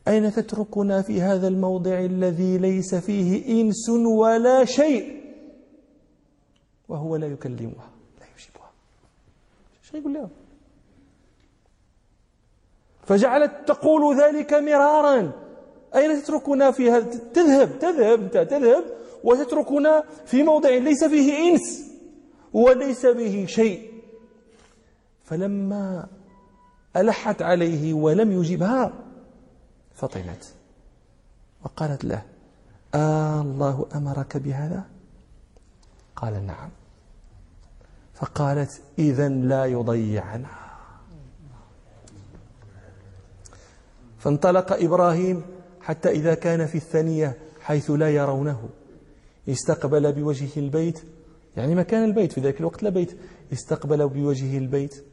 [0.07, 5.21] أين تتركنا في هذا الموضع الذي ليس فيه إنس ولا شيء?
[6.89, 8.71] وهو لا يكلمها لا يجيبها.
[9.81, 10.29] شو يقول له؟
[13.03, 15.31] فجعلت تقول ذلك مرارا.
[15.95, 18.83] أين تتركنا في هذا؟ تذهب تذهب أنت تذهب
[19.23, 21.91] وتتركنا في موضع ليس فيه إنس
[22.53, 23.91] وليس به شيء.
[25.23, 26.07] فلما
[26.97, 28.93] ألحت عليه ولم يجبها؟
[29.95, 30.43] فطنت.
[31.63, 32.21] وقالت له
[32.95, 34.85] آه الله أمرك بهذا؟
[36.15, 36.69] قال نعم.
[38.13, 40.47] فقالت إذا لا يضيعنا.
[44.19, 45.41] فانطلق إبراهيم
[45.81, 48.69] حتى إذا كان في الثانية حيث لا يرونه.
[49.49, 51.01] استقبل بوجهه البيت
[51.57, 53.17] يعني مكان البيت في ذلك الوقت لا بيت.
[53.53, 55.03] استقبل بوجهه البيت.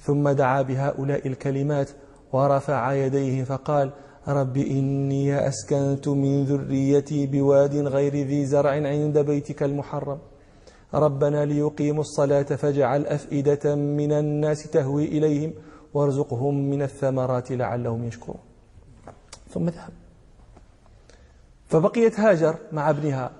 [0.00, 1.90] ثم دعا بهؤلاء الكلمات
[2.32, 3.92] ورفع يديه فقال
[4.28, 10.18] رب إني أسكنت من ذريتي بواد غير ذي زرع عند بيتك المحرم.
[10.94, 15.52] ربنا ليقيموا الصلاة فاجعل أفئدة من الناس تهوي إليهم
[15.94, 18.40] وارزقهم من الثمرات لعلهم يشكرون.
[19.48, 19.92] ثم ذهب.
[21.66, 23.32] فبقيت هاجر مع ابنها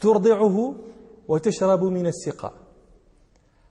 [0.00, 0.74] ترضعه
[1.28, 2.52] وتشرب من السقاء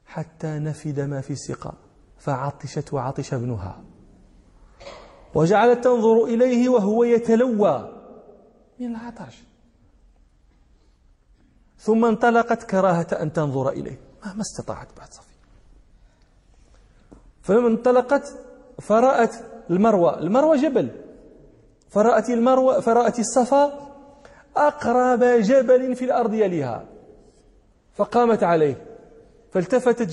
[0.06, 1.83] حتى نفد ما في السقاء.
[2.24, 3.84] فعطشت وعطش ابنها.
[5.36, 8.04] وجعلت تنظر إليه وهو يتلوى
[8.80, 9.44] من العطش.
[11.80, 14.00] ثم انطلقت كراهة أن تنظر إليه.
[14.26, 15.34] ما استطاعت بعد صفي.
[17.42, 18.40] فلما انطلقت
[18.82, 19.36] فرأت
[19.70, 20.20] المروة.
[20.20, 20.90] المروة جبل.
[21.90, 23.90] فرأت المروة فرأت الصفا
[24.56, 26.86] أقرب جبل في الأرض يليها.
[27.96, 28.86] فقامت عليه.
[29.52, 30.08] فالتفتت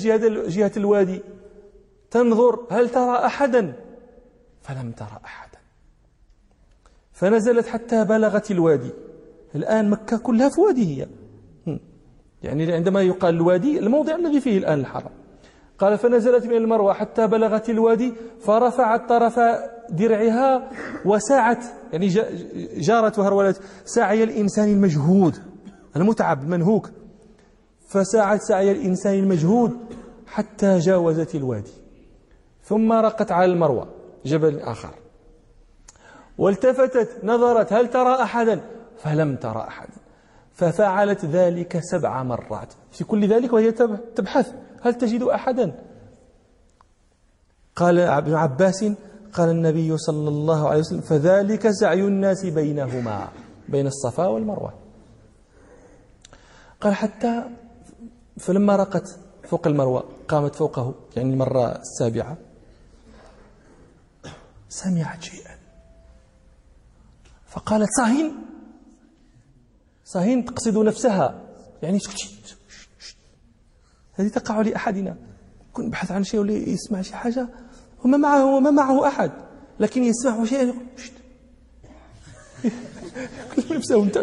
[0.48, 1.22] جهة الوادي.
[2.10, 3.72] تنظر هل ترى أحدا؟
[4.62, 5.58] فلم ترى أحدا.
[7.12, 8.90] فنزلت حتى بلغت الوادي.
[9.54, 11.08] الآن مكة كلها في وادي هي.
[12.42, 15.10] يعني عندما يقال الوادي الموضع الذي فيه الآن الحرم.
[15.78, 19.40] قال فنزلت من المروة حتى بلغت الوادي فرفعت طرف
[19.90, 20.70] درعها
[21.04, 22.08] وسعت يعني
[22.76, 25.36] جارت وهرولت سعي الإنسان المجهود
[25.96, 26.90] المتعب المنهوك.
[27.88, 29.78] فسعت سعي الإنسان المجهود
[30.26, 31.79] حتى جاوزت الوادي.
[32.70, 33.88] ثم رقت على المروة
[34.26, 34.94] جبل آخر.
[36.38, 38.60] والتفتت نظرت هل ترى أحدا؟
[38.98, 39.94] فلم ترى أحدا.
[40.52, 42.72] ففعلت ذلك سبع مرات.
[42.92, 43.72] في كل ذلك وهي
[44.16, 44.52] تبحث
[44.82, 45.66] هل تجد أحدا؟
[47.76, 48.84] قال ابن عباس
[49.32, 53.28] قال النبي صلى الله عليه وسلم فذلك سعي الناس بينهما
[53.68, 54.72] بين الصفا والمروة.
[56.80, 57.42] قال حتى
[58.38, 62.36] فلما رقت فوق المروة قامت فوقه يعني المرة السابعة.
[64.70, 65.56] سمعت شيئا
[67.48, 68.32] فقالت صاهين
[70.04, 71.42] صاهين تقصد نفسها.
[71.82, 72.36] يعني سكتي
[74.14, 75.16] هذه تقع لأحدنا.
[75.72, 77.48] كن بحث عن شيء ولا يسمع شي حاجة.
[78.04, 79.32] وما معه وما معه أحد.
[79.80, 80.58] لكن يسمع شيء.
[80.58, 80.76] يقول
[83.56, 84.18] شت نفسه انت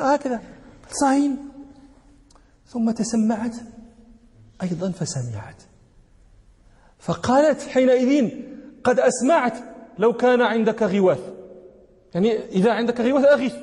[0.00, 0.42] هكذا.
[0.90, 1.36] صاهين
[2.68, 3.56] ثم تسمعت.
[4.62, 5.62] أيضا فسمعت.
[7.04, 8.30] فقالت حينئذ
[8.84, 9.54] قد أسمعت
[9.98, 11.20] لو كان عندك غواث.
[12.14, 13.56] يعني إذا عندك غواث أغث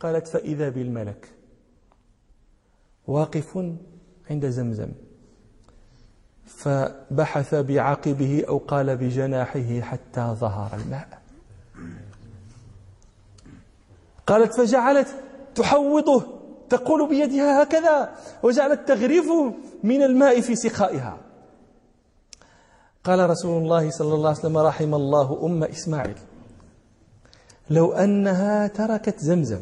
[0.00, 1.28] قالت فإذا بالملك.
[3.06, 3.58] واقف
[4.30, 4.88] عند زمزم.
[6.46, 11.22] فبحث بعقبه أو قال بجناحه حتى ظهر الماء.
[14.26, 15.08] قالت فجعلت
[15.54, 19.26] تحوطه تقول بيدها هكذا وجعلت تغرف
[19.82, 21.23] من الماء في سقائها
[23.04, 26.18] قال رسول الله صلى الله عليه وسلم رحم الله أم إسماعيل.
[27.70, 29.60] لو أنها تركت زمزم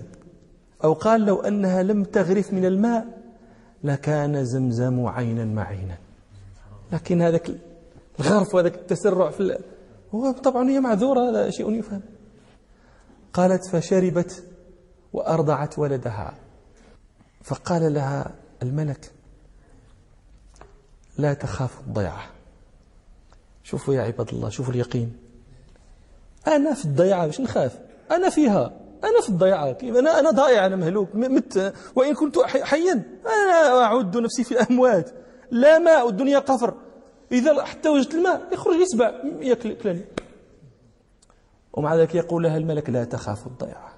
[0.85, 3.07] أو قال لو أنها لم تغرف من الماء
[3.85, 5.98] لكان زمزم عينا معينا.
[6.92, 7.50] لكن هذاك
[8.20, 9.59] الغرف وهذاك التسرع في
[10.14, 12.00] هو طبعا هي معذورة هذا شيء يفهم.
[13.33, 14.44] قالت فشربت
[15.12, 16.35] وأرضعت ولدها.
[17.42, 19.11] فقال لها الملك
[21.18, 22.41] لا تخاف الضيعة.
[23.62, 25.16] شوفوا يا عباد الله شوفوا اليقين.
[26.46, 27.79] أنا في الضيعة باش نخاف؟
[28.11, 28.72] أنا فيها.
[29.05, 29.72] أنا في الضيعة.
[29.72, 31.09] كيف؟ أنا أنا ضائع أنا مهلوك.
[31.14, 35.11] مت وإن كنت حيا أنا أعد نفسي في الأموات.
[35.51, 36.75] لا ماء والدنيا قفر.
[37.33, 40.05] إذا حتى وجدت الماء يخرج يسبع ياكلني
[41.72, 43.92] ومع ذلك يقول لها الملك لا تخاف الضيعة.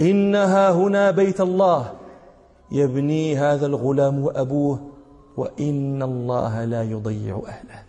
[0.00, 1.94] إنها هنا بيت الله.
[2.72, 4.90] يبني هذا الغلام وأبوه
[5.36, 7.87] وإن الله لا يضيع أهله.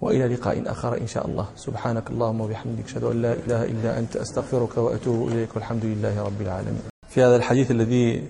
[0.00, 1.46] وإلى لقاء آخر إن شاء الله.
[1.56, 6.40] سبحانك اللهم وبحمدك أشهد أن لا إله إلا أنت أستغفرك وأتوب إليك والحمد لله رب
[6.40, 6.82] العالمين.
[7.08, 8.22] في هذا الحديث الذي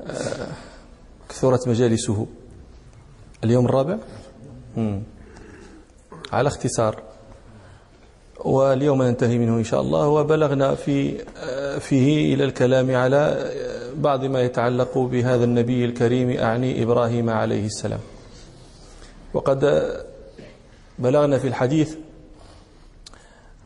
[0.00, 0.46] آه،
[1.28, 2.26] كثرت مجالسه
[3.44, 3.98] اليوم الرابع؟
[6.32, 7.02] على اختصار.
[8.44, 14.24] واليوم ننتهي منه إن شاء الله وبلغنا في آه، فيه إلى الكلام على آه، بعض
[14.24, 18.00] ما يتعلق بهذا النبي الكريم أعني إبراهيم عليه السلام.
[19.34, 19.64] وقد
[20.98, 21.94] بلغنا في الحديث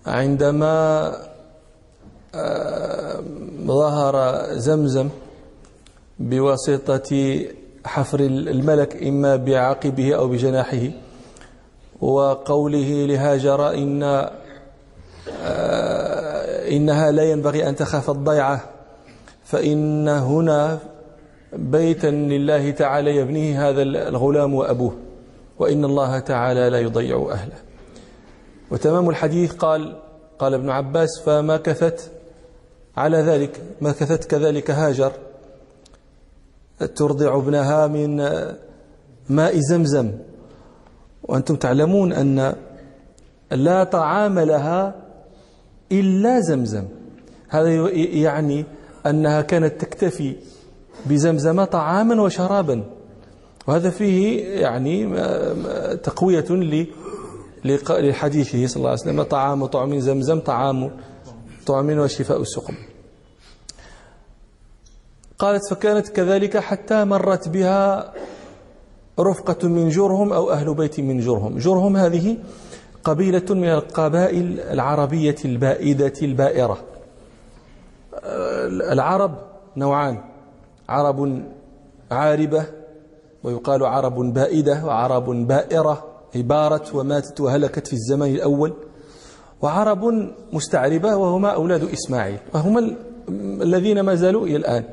[0.06, 1.12] عندما
[2.34, 3.22] آه،
[3.66, 5.08] ظهر زمزم
[6.18, 7.40] بواسطة
[7.84, 10.90] حفر الملك إما بعقبه أو بجناحه
[12.00, 14.02] وقوله لهاجر إن
[15.42, 18.60] آه، إنها لا ينبغي أن تخاف الضيعة
[19.44, 20.78] فإن هنا
[21.52, 25.07] بيتا لله تعالى يبنيه هذا الغلام وأبوه.
[25.58, 27.56] وإن الله تعالى لا يضيع أهله.
[28.70, 29.96] وتمام الحديث قال
[30.38, 32.10] قال ابن عباس فمكثت
[32.96, 35.12] على ذلك مكثت كذلك هاجر.
[36.96, 38.16] ترضع ابنها من
[39.28, 40.12] ماء زمزم.
[41.22, 42.54] وأنتم تعلمون أن
[43.50, 44.94] لا طعام لها
[45.92, 46.84] إلا زمزم.
[47.48, 48.64] هذا يعني
[49.06, 50.36] أنها كانت تكتفي
[51.06, 52.84] بزمزم طعاما وشرابا.
[53.68, 55.16] وهذا فيه يعني
[55.96, 56.44] تقوية
[57.90, 59.22] لحديثه صلى الله عليه وسلم.
[59.22, 60.90] طعام طعم زمزم طعام
[61.66, 62.74] طعم وشفاء السقم.
[65.38, 68.12] قالت فكانت كذلك حتى مرت بها
[69.20, 71.58] رفقة من جرهم أو أهل بيت من جرهم.
[71.58, 72.36] جرهم هذه
[73.04, 76.78] قبيلة من القبائل العربية البائدة البائرة.
[78.92, 79.38] العرب
[79.76, 80.18] نوعان.
[80.88, 81.42] عرب
[82.10, 82.77] عاربة
[83.42, 88.72] ويقال عرب بائدة وعرب بائرة عبارت وماتت وهلكت في الزمان الأول.
[89.62, 92.96] وعرب مستعربة وهما أولاد إسماعيل وهما
[93.62, 94.84] الذين ما زالوا إلى الآن.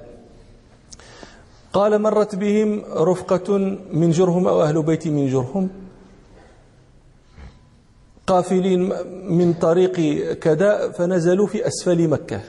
[1.73, 3.57] قال مرت بهم رفقة
[3.93, 5.69] من جرهم أو أهل بيت من جرهم.
[8.27, 8.93] قافلين
[9.29, 9.93] من طريق
[10.33, 12.41] كذا فنزلوا في أسفل مكة.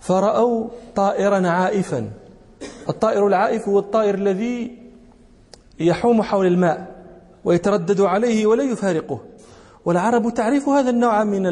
[0.00, 2.10] فرأوا طائرا عائفا.
[2.88, 4.78] الطائر العائف هو الطائر الذي
[5.80, 7.04] يحوم حول الماء
[7.44, 9.20] ويتردد عليه ولا يفارقه.
[9.84, 11.42] والعرب تعرف هذا النوع من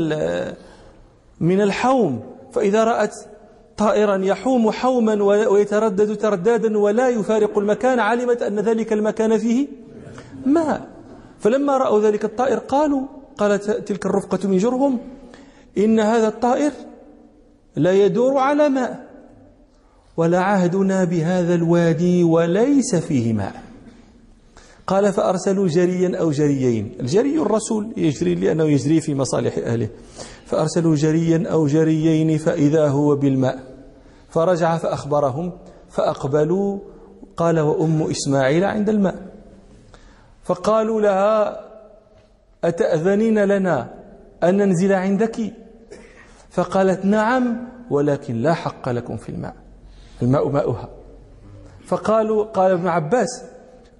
[1.40, 2.20] من الحوم.
[2.52, 3.14] فإذا رأت
[3.76, 9.66] طائرا يحوم حوما ويتردد تردادا ولا يفارق المكان علمت أن ذلك المكان فيه
[10.46, 10.88] ماء.
[11.38, 13.02] فلما رأوا ذلك الطائر قالوا
[13.38, 14.98] قالت تلك الرفقة من جرهم
[15.78, 16.72] إن هذا الطائر
[17.76, 19.13] لا يدور على ماء.
[20.16, 23.62] ولا عهدنا بهذا الوادي وليس فيه ماء.
[24.86, 26.92] قال فأرسلوا جريا أو جريين.
[27.00, 29.88] الجري الرسول يجري لأنه يجري في مصالح أهله.
[30.46, 33.58] فأرسلوا جريا أو جريين فإذا هو بالماء.
[34.30, 35.52] فرجع فأخبرهم
[35.90, 36.78] فأقبلوا
[37.36, 39.16] قال وأم إسماعيل عند الماء.
[40.44, 41.64] فقالوا لها
[42.64, 43.94] أتأذنين لنا
[44.42, 45.52] أن ننزل عندك؟
[46.50, 49.63] فقالت نعم ولكن لا حق لكم في الماء.
[50.24, 50.88] الماء ماؤها.
[51.86, 53.42] فقالوا قال ابن عباس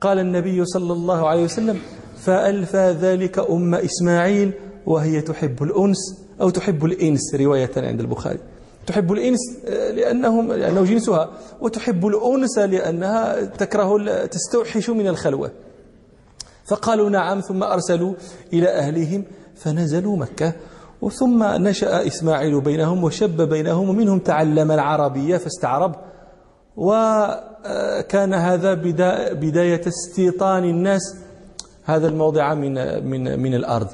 [0.01, 1.79] قال النبي صلى الله عليه وسلم
[2.17, 4.53] فألفى ذلك أم إسماعيل
[4.87, 5.97] وهي تحب الأنس
[6.41, 8.39] أو تحب الإنس رواية عند البخاري.
[8.87, 11.31] تحب الإنس آه، لأنهم لأنه جنسها.
[11.61, 15.51] وتحب الأنس لأنها تكره تستوحش من الخلوة.
[16.65, 18.15] فقالوا نعم ثم أرسلوا
[18.53, 19.25] إلى أهلهم
[19.57, 20.53] فنزلوا مكة.
[21.03, 25.95] وثم نشأ إسماعيل بينهم وشب بينهم ومنهم تعلم العربية فاستعرب.
[26.77, 28.75] وكان هذا
[29.33, 31.17] بداية استيطان الناس
[31.85, 32.75] هذا الموضع من
[33.07, 33.89] من من الأرض.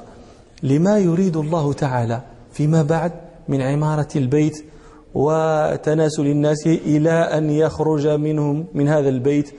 [0.63, 2.21] لما يريد الله تعالى
[2.51, 3.11] فيما بعد
[3.47, 4.65] من عمارة البيت
[5.13, 9.51] وتناسل الناس إلى أن يخرج منهم من هذا البيت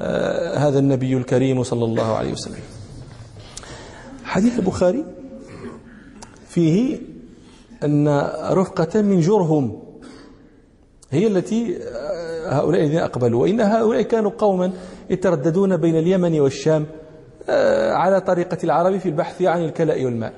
[0.00, 2.60] آه، هذا النبي الكريم صلى الله عليه وسلم.
[4.24, 5.04] حديث البخاري
[6.48, 6.98] فيه
[7.84, 8.08] أن
[8.50, 9.82] رفقة من جرهم
[11.10, 13.42] هي التي آه، هؤلاء الذين أقبلوا.
[13.42, 14.72] وإن هؤلاء كانوا قوما
[15.10, 16.86] يترددون بين اليمن والشام
[17.48, 20.32] آه، على طريقة العرب في البحث عن الكلاء والماء.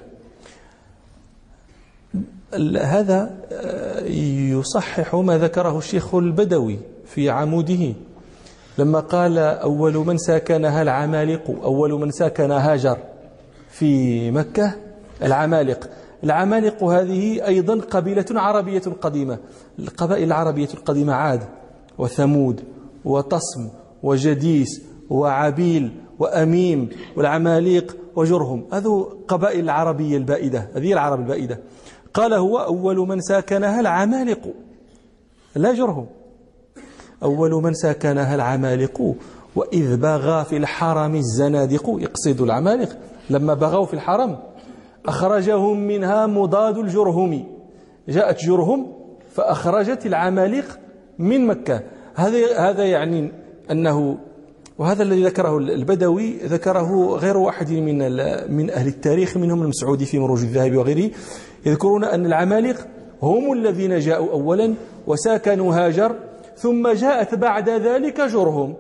[2.80, 4.00] هذا آه،
[4.50, 7.94] يصحح ما ذكره الشيخ البدوي في عموده
[8.78, 12.98] لما قال أول من ساكنها العمالقة أول من ساكن هاجر
[13.70, 14.74] في مكة
[15.22, 15.90] العمالق.
[16.24, 19.38] العمالق هذه أيضا قبيلة عربية قديمة
[19.78, 21.42] القبائل العربية القديمة عاد.
[21.98, 22.64] وثمود
[23.04, 23.68] وتصم
[24.02, 28.64] وجديس وعبيل وأميم والعماليق وجرهم.
[28.72, 31.60] هذو قبائل العربية البائدة هذه العرب البائدة.
[32.14, 34.54] قال هو أول من ساكنها العمالق.
[35.56, 36.06] لا جرهم.
[37.22, 39.14] أول من ساكنها العمالق.
[39.56, 41.96] وإذ بغى في الحرم الزنادق.
[41.98, 42.98] يقصد العمالق.
[43.30, 44.38] لما بغوا في الحرم
[45.06, 47.44] أخرجهم منها مضاد الجرهم.
[48.08, 48.92] جاءت جرهم
[49.30, 50.78] فأخرجت العمالق
[51.18, 51.82] من مكة.
[52.14, 53.32] هذا هذا يعني
[53.70, 54.18] أنه
[54.78, 57.98] وهذا الذي ذكره البدوي ذكره غير واحد من
[58.56, 61.10] من أهل التاريخ منهم المسعودي في مروج الذهب وغيره.
[61.66, 62.86] يذكرون أن العمالقة
[63.22, 64.74] هم الذين جاءوا أولا
[65.06, 66.16] وساكنوا هاجر
[66.56, 68.74] ثم جاءت بعد ذلك جرهم.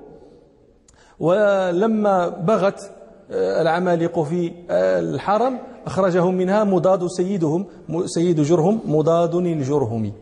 [1.20, 2.90] ولما بغت
[3.30, 7.66] آه، العمالقة في آه، الحرم أخرجهم منها مضاد سيدهم
[8.04, 10.12] سيد جرهم مضاد الجرهم.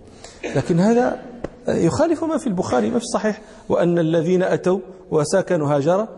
[0.57, 1.30] لكن هذا
[1.77, 4.79] يخالف ما في البخاري ما في الصحيح وأن الذين أتوا
[5.11, 6.09] وساكنوا هاجر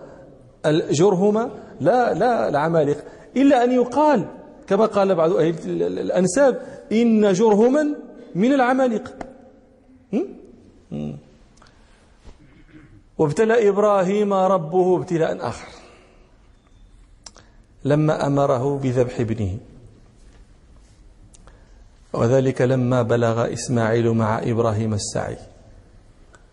[0.67, 1.51] الجرهم
[1.81, 3.05] لا لا العمالق
[3.37, 4.27] إلا أن يقال
[4.67, 6.61] كما قال بعض أهل الأنساب
[6.93, 7.97] إن جرهما
[8.35, 9.13] من العمالقة.
[13.19, 15.69] وابتلى إبراهيم ربه ابتلاء آخر.
[17.85, 19.59] لما أمره بذبح ابنه.
[22.13, 25.37] وذلك لما بلغ إسماعيل مع إبراهيم السعي.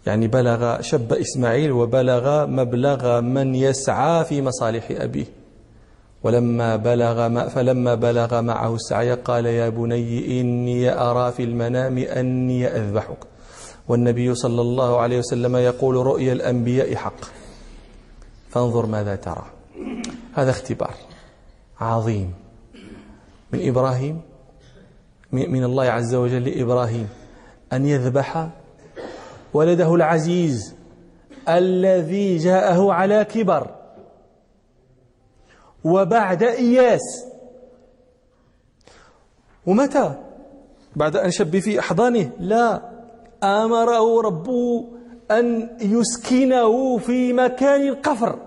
[0.05, 5.25] يعني بلغ شب إسماعيل وبلغ مبلغ من يسعى في مصالح أبيه.
[6.23, 13.17] ولما بلغ فلما بلغ معه السعي قال يا بني إني أرى في المنام أني أذبحك.
[13.87, 17.21] والنبي صلى الله عليه وسلم يقول رؤيا الأنبياء حق.
[18.49, 19.45] فانظر ماذا ترى.
[20.33, 20.93] هذا اختبار
[21.79, 22.33] عظيم
[23.53, 24.21] من إبراهيم
[25.31, 27.09] من الله عز وجل لإبراهيم
[27.73, 28.49] أن يذبح
[29.53, 30.75] ولده العزيز
[31.49, 33.75] الذي جاءه على كبر
[35.83, 37.25] وبعد إياس.
[39.65, 40.15] ومتى؟
[40.95, 42.31] بعد أن شب في أحضانه.
[42.39, 42.81] لا
[43.43, 44.85] آمره ربه
[45.31, 48.39] أن يسكنه في مكان القفر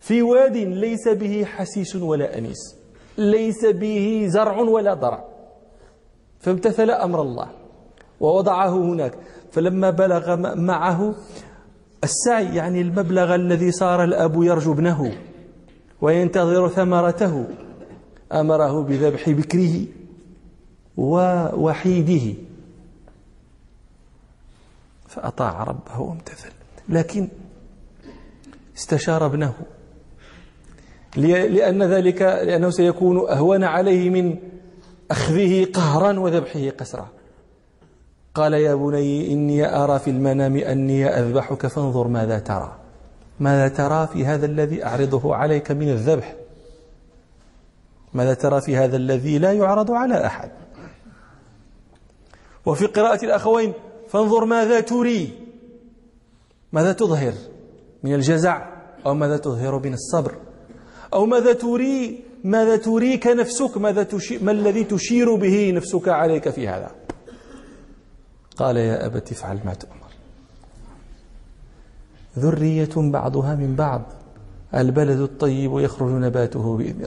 [0.00, 2.76] في واد ليس به حسيس ولا أنيس
[3.18, 5.31] ليس به زرع ولا ضرع.
[6.42, 7.48] فامتثل أمر الله
[8.20, 9.14] ووضعه هناك.
[9.52, 11.14] فلما بلغ معه
[12.04, 15.12] السعي يعني المبلغ الذي صار الأب يرجو ابنه
[16.00, 17.46] وينتظر ثمرته
[18.32, 19.86] أمره بذبح بكره
[20.96, 22.34] ووحيده.
[25.08, 26.52] فأطاع ربه وامتثل.
[26.88, 27.28] لكن
[28.76, 29.54] استشار ابنه.
[31.16, 34.38] لأن ذلك لأنه سيكون أهون عليه من
[35.12, 37.08] أخذه قهرا وذبحه قسرا.
[38.34, 42.76] قال يا بني إني أرى في المنام أني أذبحك فانظر ماذا ترى.
[43.40, 46.34] ماذا ترى في هذا الذي أعرضه عليك من الذبح؟
[48.14, 50.50] ماذا ترى في هذا الذي لا يعرض على أحد؟
[52.66, 53.72] وفي قراءة الأخوين
[54.08, 55.38] فانظر ماذا ترى.
[56.72, 57.34] ماذا تظهر؟
[58.02, 58.66] من الجزع؟
[59.06, 60.34] أو ماذا تظهر من الصبر؟
[61.14, 66.68] أو ماذا تري؟ ماذا تريك نفسك؟ ماذا تشير ما الذي تشير به نفسك عليك في
[66.68, 66.90] هذا؟
[68.56, 70.12] قال يا أبت افعل ما تؤمر.
[72.38, 74.02] ذرية بعضها من بعض
[74.74, 77.06] البلد الطيب يخرج نباته بإذن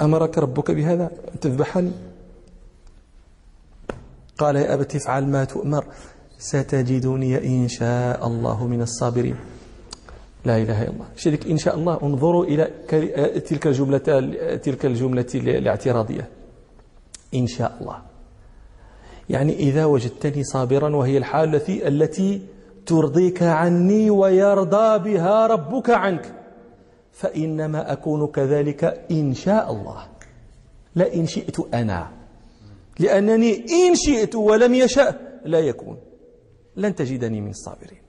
[0.00, 1.92] أمرك ربك بهذا؟ أن تذبحني
[4.38, 5.84] قال يا أبت افعل ما تؤمر.
[6.38, 9.36] ستجدني إن شاء الله من الصابرين.
[10.48, 11.08] لا إله إلا الله.
[11.16, 12.64] شرك إن شاء الله انظروا إلى
[13.40, 13.98] تلك الجملة
[14.56, 16.28] تلك الجملة الاعتراضية.
[17.34, 17.98] إن شاء الله.
[19.28, 22.42] يعني إذا وجدتني صابرا وهي الحال التي التي
[22.86, 26.34] ترضيك عني ويرضى بها ربك عنك.
[27.12, 30.06] فإنما أكون كذلك إن شاء الله.
[30.94, 32.10] لا إن شئت أنا.
[32.98, 35.96] لأنني إن شئت ولم يشأ لا يكون.
[36.76, 38.07] لن تجدني من الصابرين.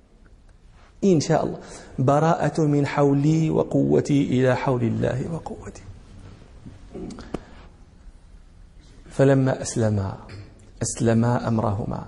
[1.03, 1.59] إن شاء الله.
[1.99, 5.81] براءة من حولي وقوتي إلى حول الله وقوتي.
[9.09, 10.17] فلما أسلما
[10.81, 12.05] أسلما أمرهما.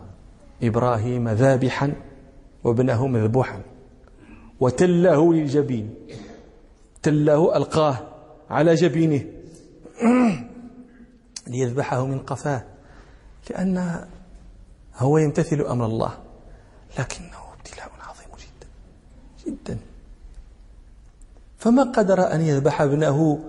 [0.64, 1.94] إبراهيم ذابحا
[2.64, 3.62] وابنه مذبوحا.
[4.60, 5.94] وتله للجبين.
[7.04, 7.98] تله ألقاه
[8.50, 9.26] على جبينه.
[11.48, 12.64] ليذبحه من قفاه.
[13.50, 14.06] لأن
[14.98, 16.12] هو يمتثل أمر الله.
[17.00, 17.31] جدا
[19.52, 19.78] جدا.
[21.58, 23.39] فما قدر أن يذبح ابنه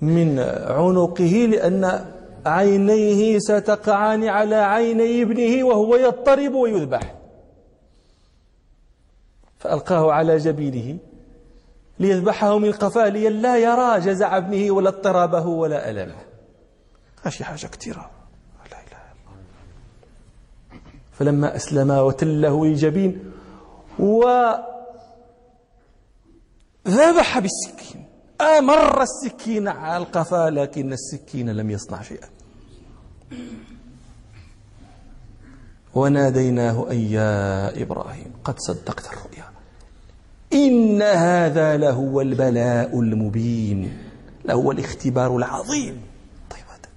[0.00, 0.38] من
[0.68, 2.06] عنقه لأن
[2.46, 7.14] عينيه ستقعان على عيني ابنه وهو يضطرب ويذبح.
[9.58, 10.98] فألقاه على جبينه
[11.98, 16.22] ليذبحه من قفاه لا يرى جزع ابنه ولا اضطرابه ولا ألمه.
[17.22, 18.10] هادشي حاجة كثيرة.
[18.70, 19.40] لا إله إلا الله.
[21.12, 23.32] فلما أسلم وتله للجبين
[26.86, 28.06] وذبح بالسكين
[28.40, 32.28] أمر السكين على القفا لكن السكين لم يصنع شيئا.
[35.94, 39.44] وناديناه أن يا إبراهيم قد صدقت الرؤيا.
[40.52, 43.98] إن هذا لهو البلاء المبين
[44.44, 46.00] لهو الاختبار العظيم.
[46.50, 46.90] طيب هذا.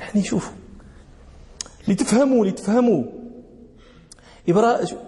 [0.00, 0.54] يعني شوفوا
[1.88, 3.04] لتفهموا لتفهموا.
[4.48, 4.98] إبراهيم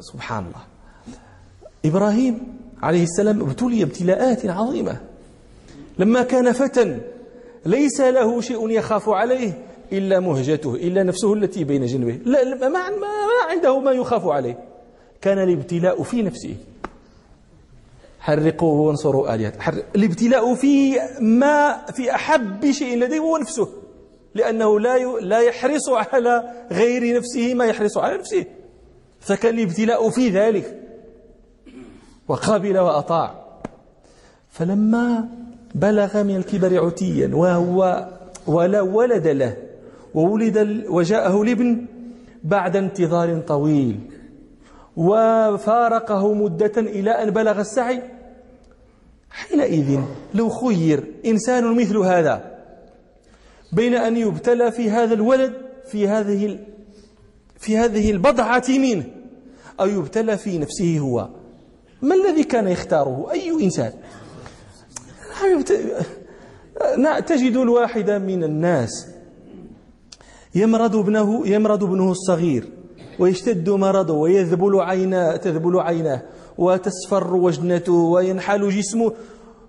[0.00, 0.73] سبحان الله.
[1.84, 2.38] إبراهيم
[2.82, 5.00] عليه السلام ابتلي ابتلاءات عظيمة.
[5.98, 7.00] لما كان فتى
[7.66, 9.52] ليس له شيء يخاف عليه
[9.92, 12.18] إلا مهجته إلا نفسه التي بين جنبه.
[12.24, 12.80] لا ما,
[13.50, 14.58] عنده ما يخاف عليه.
[15.20, 16.56] كان الابتلاء في نفسه.
[18.20, 23.68] حرقوه وانصروا آلهته الابتلاء في ما في أحب شيء لديه هو نفسه.
[24.34, 28.44] لأنه لا لا يحرص على غير نفسه ما يحرص على نفسه.
[29.20, 30.83] فكان الابتلاء في ذلك.
[32.28, 33.44] وقبل وأطاع.
[34.50, 35.28] فلما
[35.74, 38.08] بلغ من الكبر عتيا وهو
[38.46, 39.56] ولا ولد له
[40.14, 41.86] وولد وجاءه الابن
[42.44, 44.00] بعد انتظار طويل.
[44.96, 48.02] وفارقه مدة إلى أن بلغ السعي.
[49.30, 50.00] حينئذ
[50.34, 52.54] لو خير إنسان مثل هذا.
[53.72, 55.52] بين أن يبتلى في هذا الولد
[55.86, 56.58] في هذه
[57.58, 59.04] في هذه البضعة منه
[59.80, 61.28] أو يبتلى في نفسه هو.
[62.04, 63.92] ما الذي كان يختاره؟ أي إنسان؟
[67.26, 69.08] تجد الواحد من الناس
[70.54, 72.68] يمرض ابنه يمرض ابنه الصغير
[73.18, 76.22] ويشتد مرضه ويذبل عيناه تذبل عيناه
[76.58, 79.12] وتصفر وجنته وينحل جسمه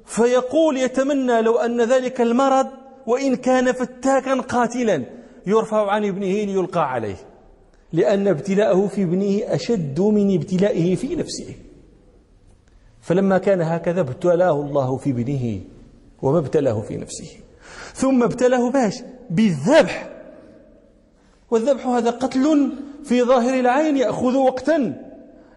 [0.05, 2.67] فيقول يتمنى لو أن ذلك المرض
[3.07, 5.03] وإن كان فتاكا قاتلا
[5.47, 7.15] يرفع عن ابنه ليلقى عليه
[7.93, 11.64] لأن ابتلاءه في ابنه أشد من ابتلائه في نفسه.
[13.05, 15.61] فلما كان هكذا ابتلاه الله في ابنه
[16.21, 17.27] وما ابتلاه في نفسه.
[17.93, 20.09] ثم ابتلاه باش؟ بالذبح.
[21.51, 22.71] والذبح هذا قتل
[23.03, 25.01] في ظاهر العين يأخذ وقتا.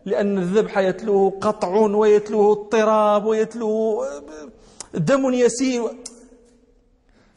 [0.04, 4.06] لأن الذبح يتلوه قطع ويتلوه اضطراب ويتلوه
[4.94, 5.82] دم يسير.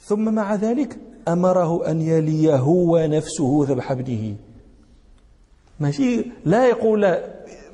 [0.01, 0.97] ثم مع ذلك
[1.27, 4.35] أمره أن يلي هو نفسه ذبح ابنه.
[5.79, 7.17] ماشي؟ لا يقول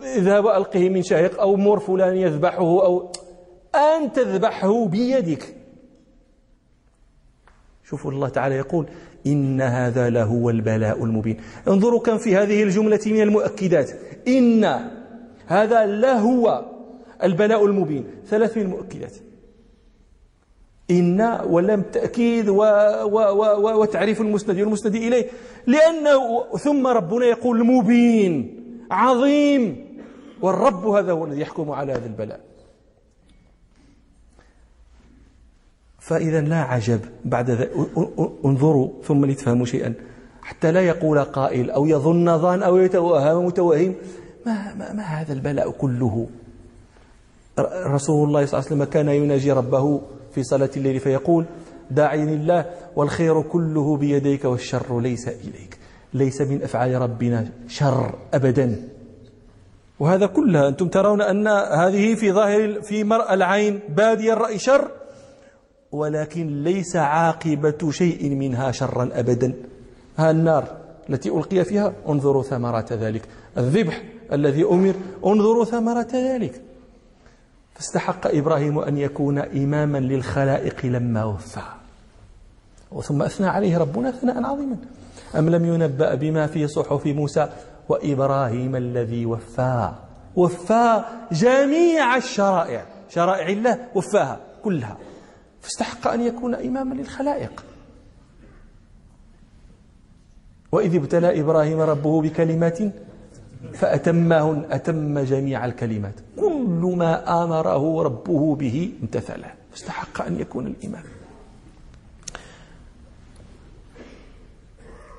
[0.03, 3.11] اذهب ألقه من شاهق أو مر فلان يذبحه أو
[3.75, 5.55] أن تذبحه بيدك.
[7.83, 8.85] شوفوا الله تعالى يقول
[9.27, 11.37] إن هذا لهو البلاء المبين.
[11.67, 13.91] انظروا كم في هذه الجملة من المؤكدات.
[14.27, 14.89] إن
[15.47, 16.65] هذا لهو
[17.23, 18.05] البلاء المبين.
[18.25, 19.13] ثلاث من المؤكدات.
[20.91, 22.61] إن ولم تأكيد و
[23.03, 23.17] و
[23.63, 25.29] و وتعريف المسند والمسند إليه.
[25.67, 29.86] لأنه ثم ربنا يقول مبين عظيم.
[30.41, 32.39] والرب هذا هو الذي يحكم على هذا البلاء.
[35.99, 37.71] فإذا لا عجب بعد ذلك
[38.45, 39.93] انظروا ثم لتفهموا شيئا.
[40.41, 43.95] حتى لا يقول قائل أو يظن ظان أو يتوهم متوهم
[44.45, 46.27] ما, ما, ما هذا البلاء كله؟
[47.85, 51.45] رسول الله صلى الله عليه وسلم كان يناجي ربه في صلاة الليل فيقول
[51.91, 52.65] داعيني الله
[52.95, 55.77] والخير كله بيديك والشر ليس إليك.
[56.13, 58.89] ليس من أفعال ربنا شر أبدا.
[59.99, 64.91] وهذا كلها أنتم ترون أن هذه في ظاهر في مرأى العين بادي الرأي شر
[65.91, 69.53] ولكن ليس عاقبة شيء منها شرا أبدا.
[70.17, 70.77] ها النار
[71.09, 73.21] التي ألقي فيها انظروا ثمرة ذلك.
[73.57, 74.93] الذبح الذي أمر
[75.25, 76.61] انظروا ثمرة ذلك.
[77.73, 81.61] فاستحق إبراهيم أن يكون إماما للخلائق لما وفى.
[83.03, 84.77] ثم أثنى عليه ربنا ثناء عظيما.
[85.35, 87.49] أم لم ينبأ بما في صحف موسى
[87.89, 89.91] وإبراهيم الذي وفى.
[90.35, 92.85] وفى جميع الشرائع.
[93.09, 94.97] شرائع الله وفاها كلها.
[95.61, 97.63] فاستحق أن يكون إماما للخلائق.
[100.71, 102.79] وإذ ابتلى إبراهيم ربه بكلمات
[103.73, 106.13] فأتمهن أتم جميع الكلمات.
[106.39, 109.51] كل ما آمره ربه به امتثله.
[109.71, 111.03] فاستحق أن يكون الإمام.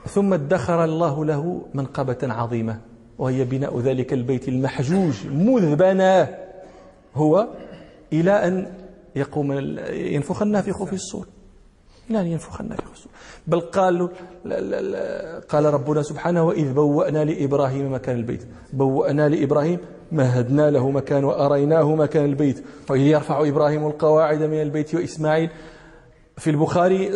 [0.09, 2.81] ثم ادخر الله له منقبة عظيمة
[3.19, 5.83] وهي بناء ذلك البيت المحجوج مذ
[7.15, 7.49] هو
[8.13, 8.67] إلى أن
[9.17, 9.53] يقوم
[9.93, 11.27] ينفخ النافخ في الصور
[12.11, 13.13] إلى أن ينفخ النافخ في الصور
[13.47, 14.09] بل قال
[15.49, 18.47] قال ربنا سبحانه وإذ بوأنا لإبراهيم مكان البيت.
[18.73, 19.79] بوأنا لإبراهيم
[20.13, 22.65] مهدنا له مكان وأريناه مكان البيت.
[22.91, 25.51] وإذ يرفع إبراهيم القواعد من البيت وإسماعيل
[26.37, 27.11] في البخاري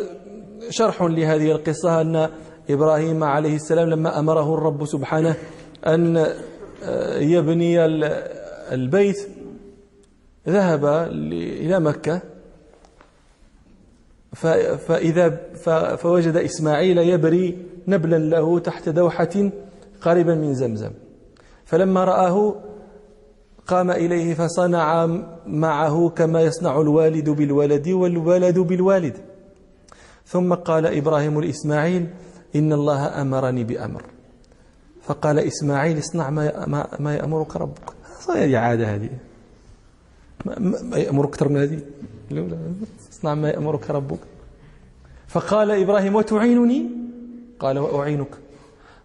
[0.70, 2.28] شرح لهذه القصة أن
[2.70, 5.34] إبراهيم عليه السلام لما أمره الرب سبحانه
[5.86, 6.16] أن
[6.84, 7.84] آه، يبني
[8.74, 9.28] البيت
[10.48, 10.84] ذهب
[11.34, 12.22] إلى مكة.
[14.86, 15.40] فإذا
[15.96, 17.58] فوجد إسماعيل يبري
[17.88, 19.50] نبلا له تحت دوحة
[20.00, 20.90] قريبا من زمزم.
[21.64, 22.54] فلما رآه
[23.66, 25.06] قام إليه فصنع
[25.46, 29.16] معه كما يصنع الوالد بالولد والولد بالوالد.
[30.26, 32.06] ثم قال إبراهيم لإسماعيل
[32.56, 34.02] إن الله أمرني بأمر.
[35.02, 37.92] فقال إسماعيل اصنع ما, ما, يأمرك ربك.
[38.28, 39.10] هذه عادة هذه.
[40.82, 41.80] ما يأمرك أكثر من هذه؟
[43.12, 44.18] اصنع ما يأمرك ربك.
[45.28, 46.90] فقال إبراهيم وتعينني؟
[47.60, 48.34] قال وأعينك.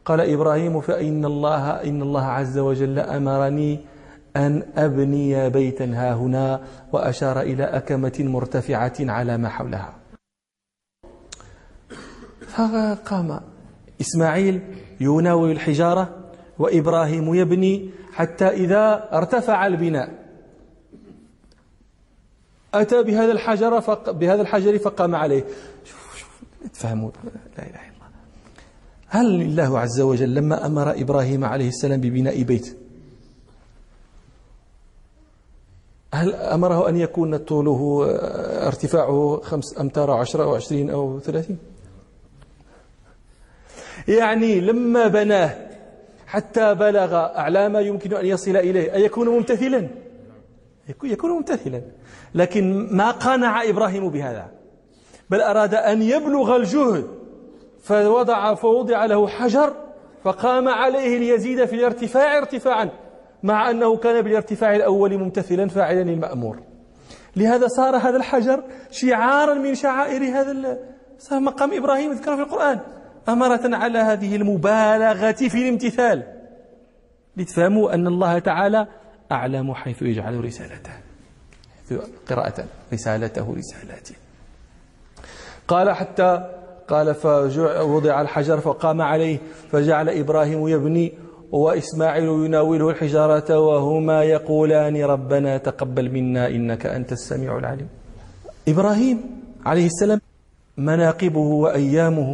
[0.05, 3.79] قال إبراهيم فإن الله إن الله عز وجل أمرني
[4.35, 6.61] أن أبني بيتا ها هنا
[6.93, 9.96] وأشار إلى أكمة مرتفعة على ما حولها.
[12.57, 13.39] فقام
[14.01, 14.61] إسماعيل
[14.99, 16.17] يناول الحجارة
[16.59, 20.27] وإبراهيم يبني حتى إذا ارتفع البناء.
[22.73, 25.43] أتى بهذا الحجر فق بهذا الحجر فقام عليه.
[25.85, 26.41] شوف شوف
[26.73, 27.11] تفهموا.
[27.57, 28.07] لا إله إلا الله.
[29.07, 32.77] هل الله عز وجل لما أمر إبراهيم عليه السلام ببناء بيت؟
[36.13, 38.05] هل أمره أن يكون طوله
[38.67, 41.57] ارتفاعه خمس أمتار عشرة أو عشرين أو ثلاثين؟
[44.07, 45.67] يعني لما بناه
[46.27, 49.87] حتى بلغ أعلى ما يمكن أن يصل إليه أيكون ممتثلا؟
[51.03, 51.81] يكون ممتثلا.
[52.35, 54.45] لكن ما قنع إبراهيم بهذا؟
[55.29, 57.07] بل أراد أن يبلغ الجهد
[57.83, 59.73] فوضع فوضع له حجر
[60.23, 62.89] فقام عليه ليزيد في الارتفاع ارتفاعا
[63.43, 66.59] مع أنه كان بالارتفاع الأول ممتثلا فاعلا المأمور.
[67.35, 70.79] لهذا صار هذا الحجر شعارا من شعائر هذا
[71.19, 72.79] صار مقام إبراهيم ذكر في القرآن.
[73.29, 76.23] أمرة على هذه المبالغة في الامتثال.
[77.37, 78.87] لتفهموا أن الله تعالى
[79.31, 80.91] أعلم حيث يجعل رسالته.
[82.29, 84.15] قراءة رسالته رسالاته
[85.67, 86.49] قال حتى
[86.87, 89.37] قال فوضع الحجر فقام عليه
[89.71, 91.13] فجعل إبراهيم يبني
[91.51, 97.87] وإسماعيل يناوله الحجارة وهما يقولان ربنا تقبل منا إنك أنت السميع العليم.
[98.67, 100.21] إبراهيم عليه السلام
[100.77, 102.29] مناقبه وأيامه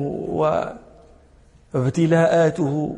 [1.73, 2.97] وابتلاءاته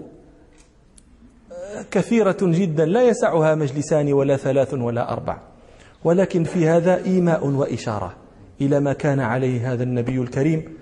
[1.92, 5.38] كثيرة جدا لا يسعها مجلسان ولا ثلاث ولا أربع.
[6.04, 8.16] ولكن في هذا إيماء وإشارة
[8.62, 10.74] إلى ما كان عليه هذا النبي الكريم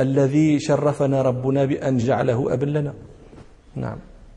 [0.00, 2.94] الذي شرفنا ربنا بأن جعله أبا لنا.
[3.76, 3.98] نعم.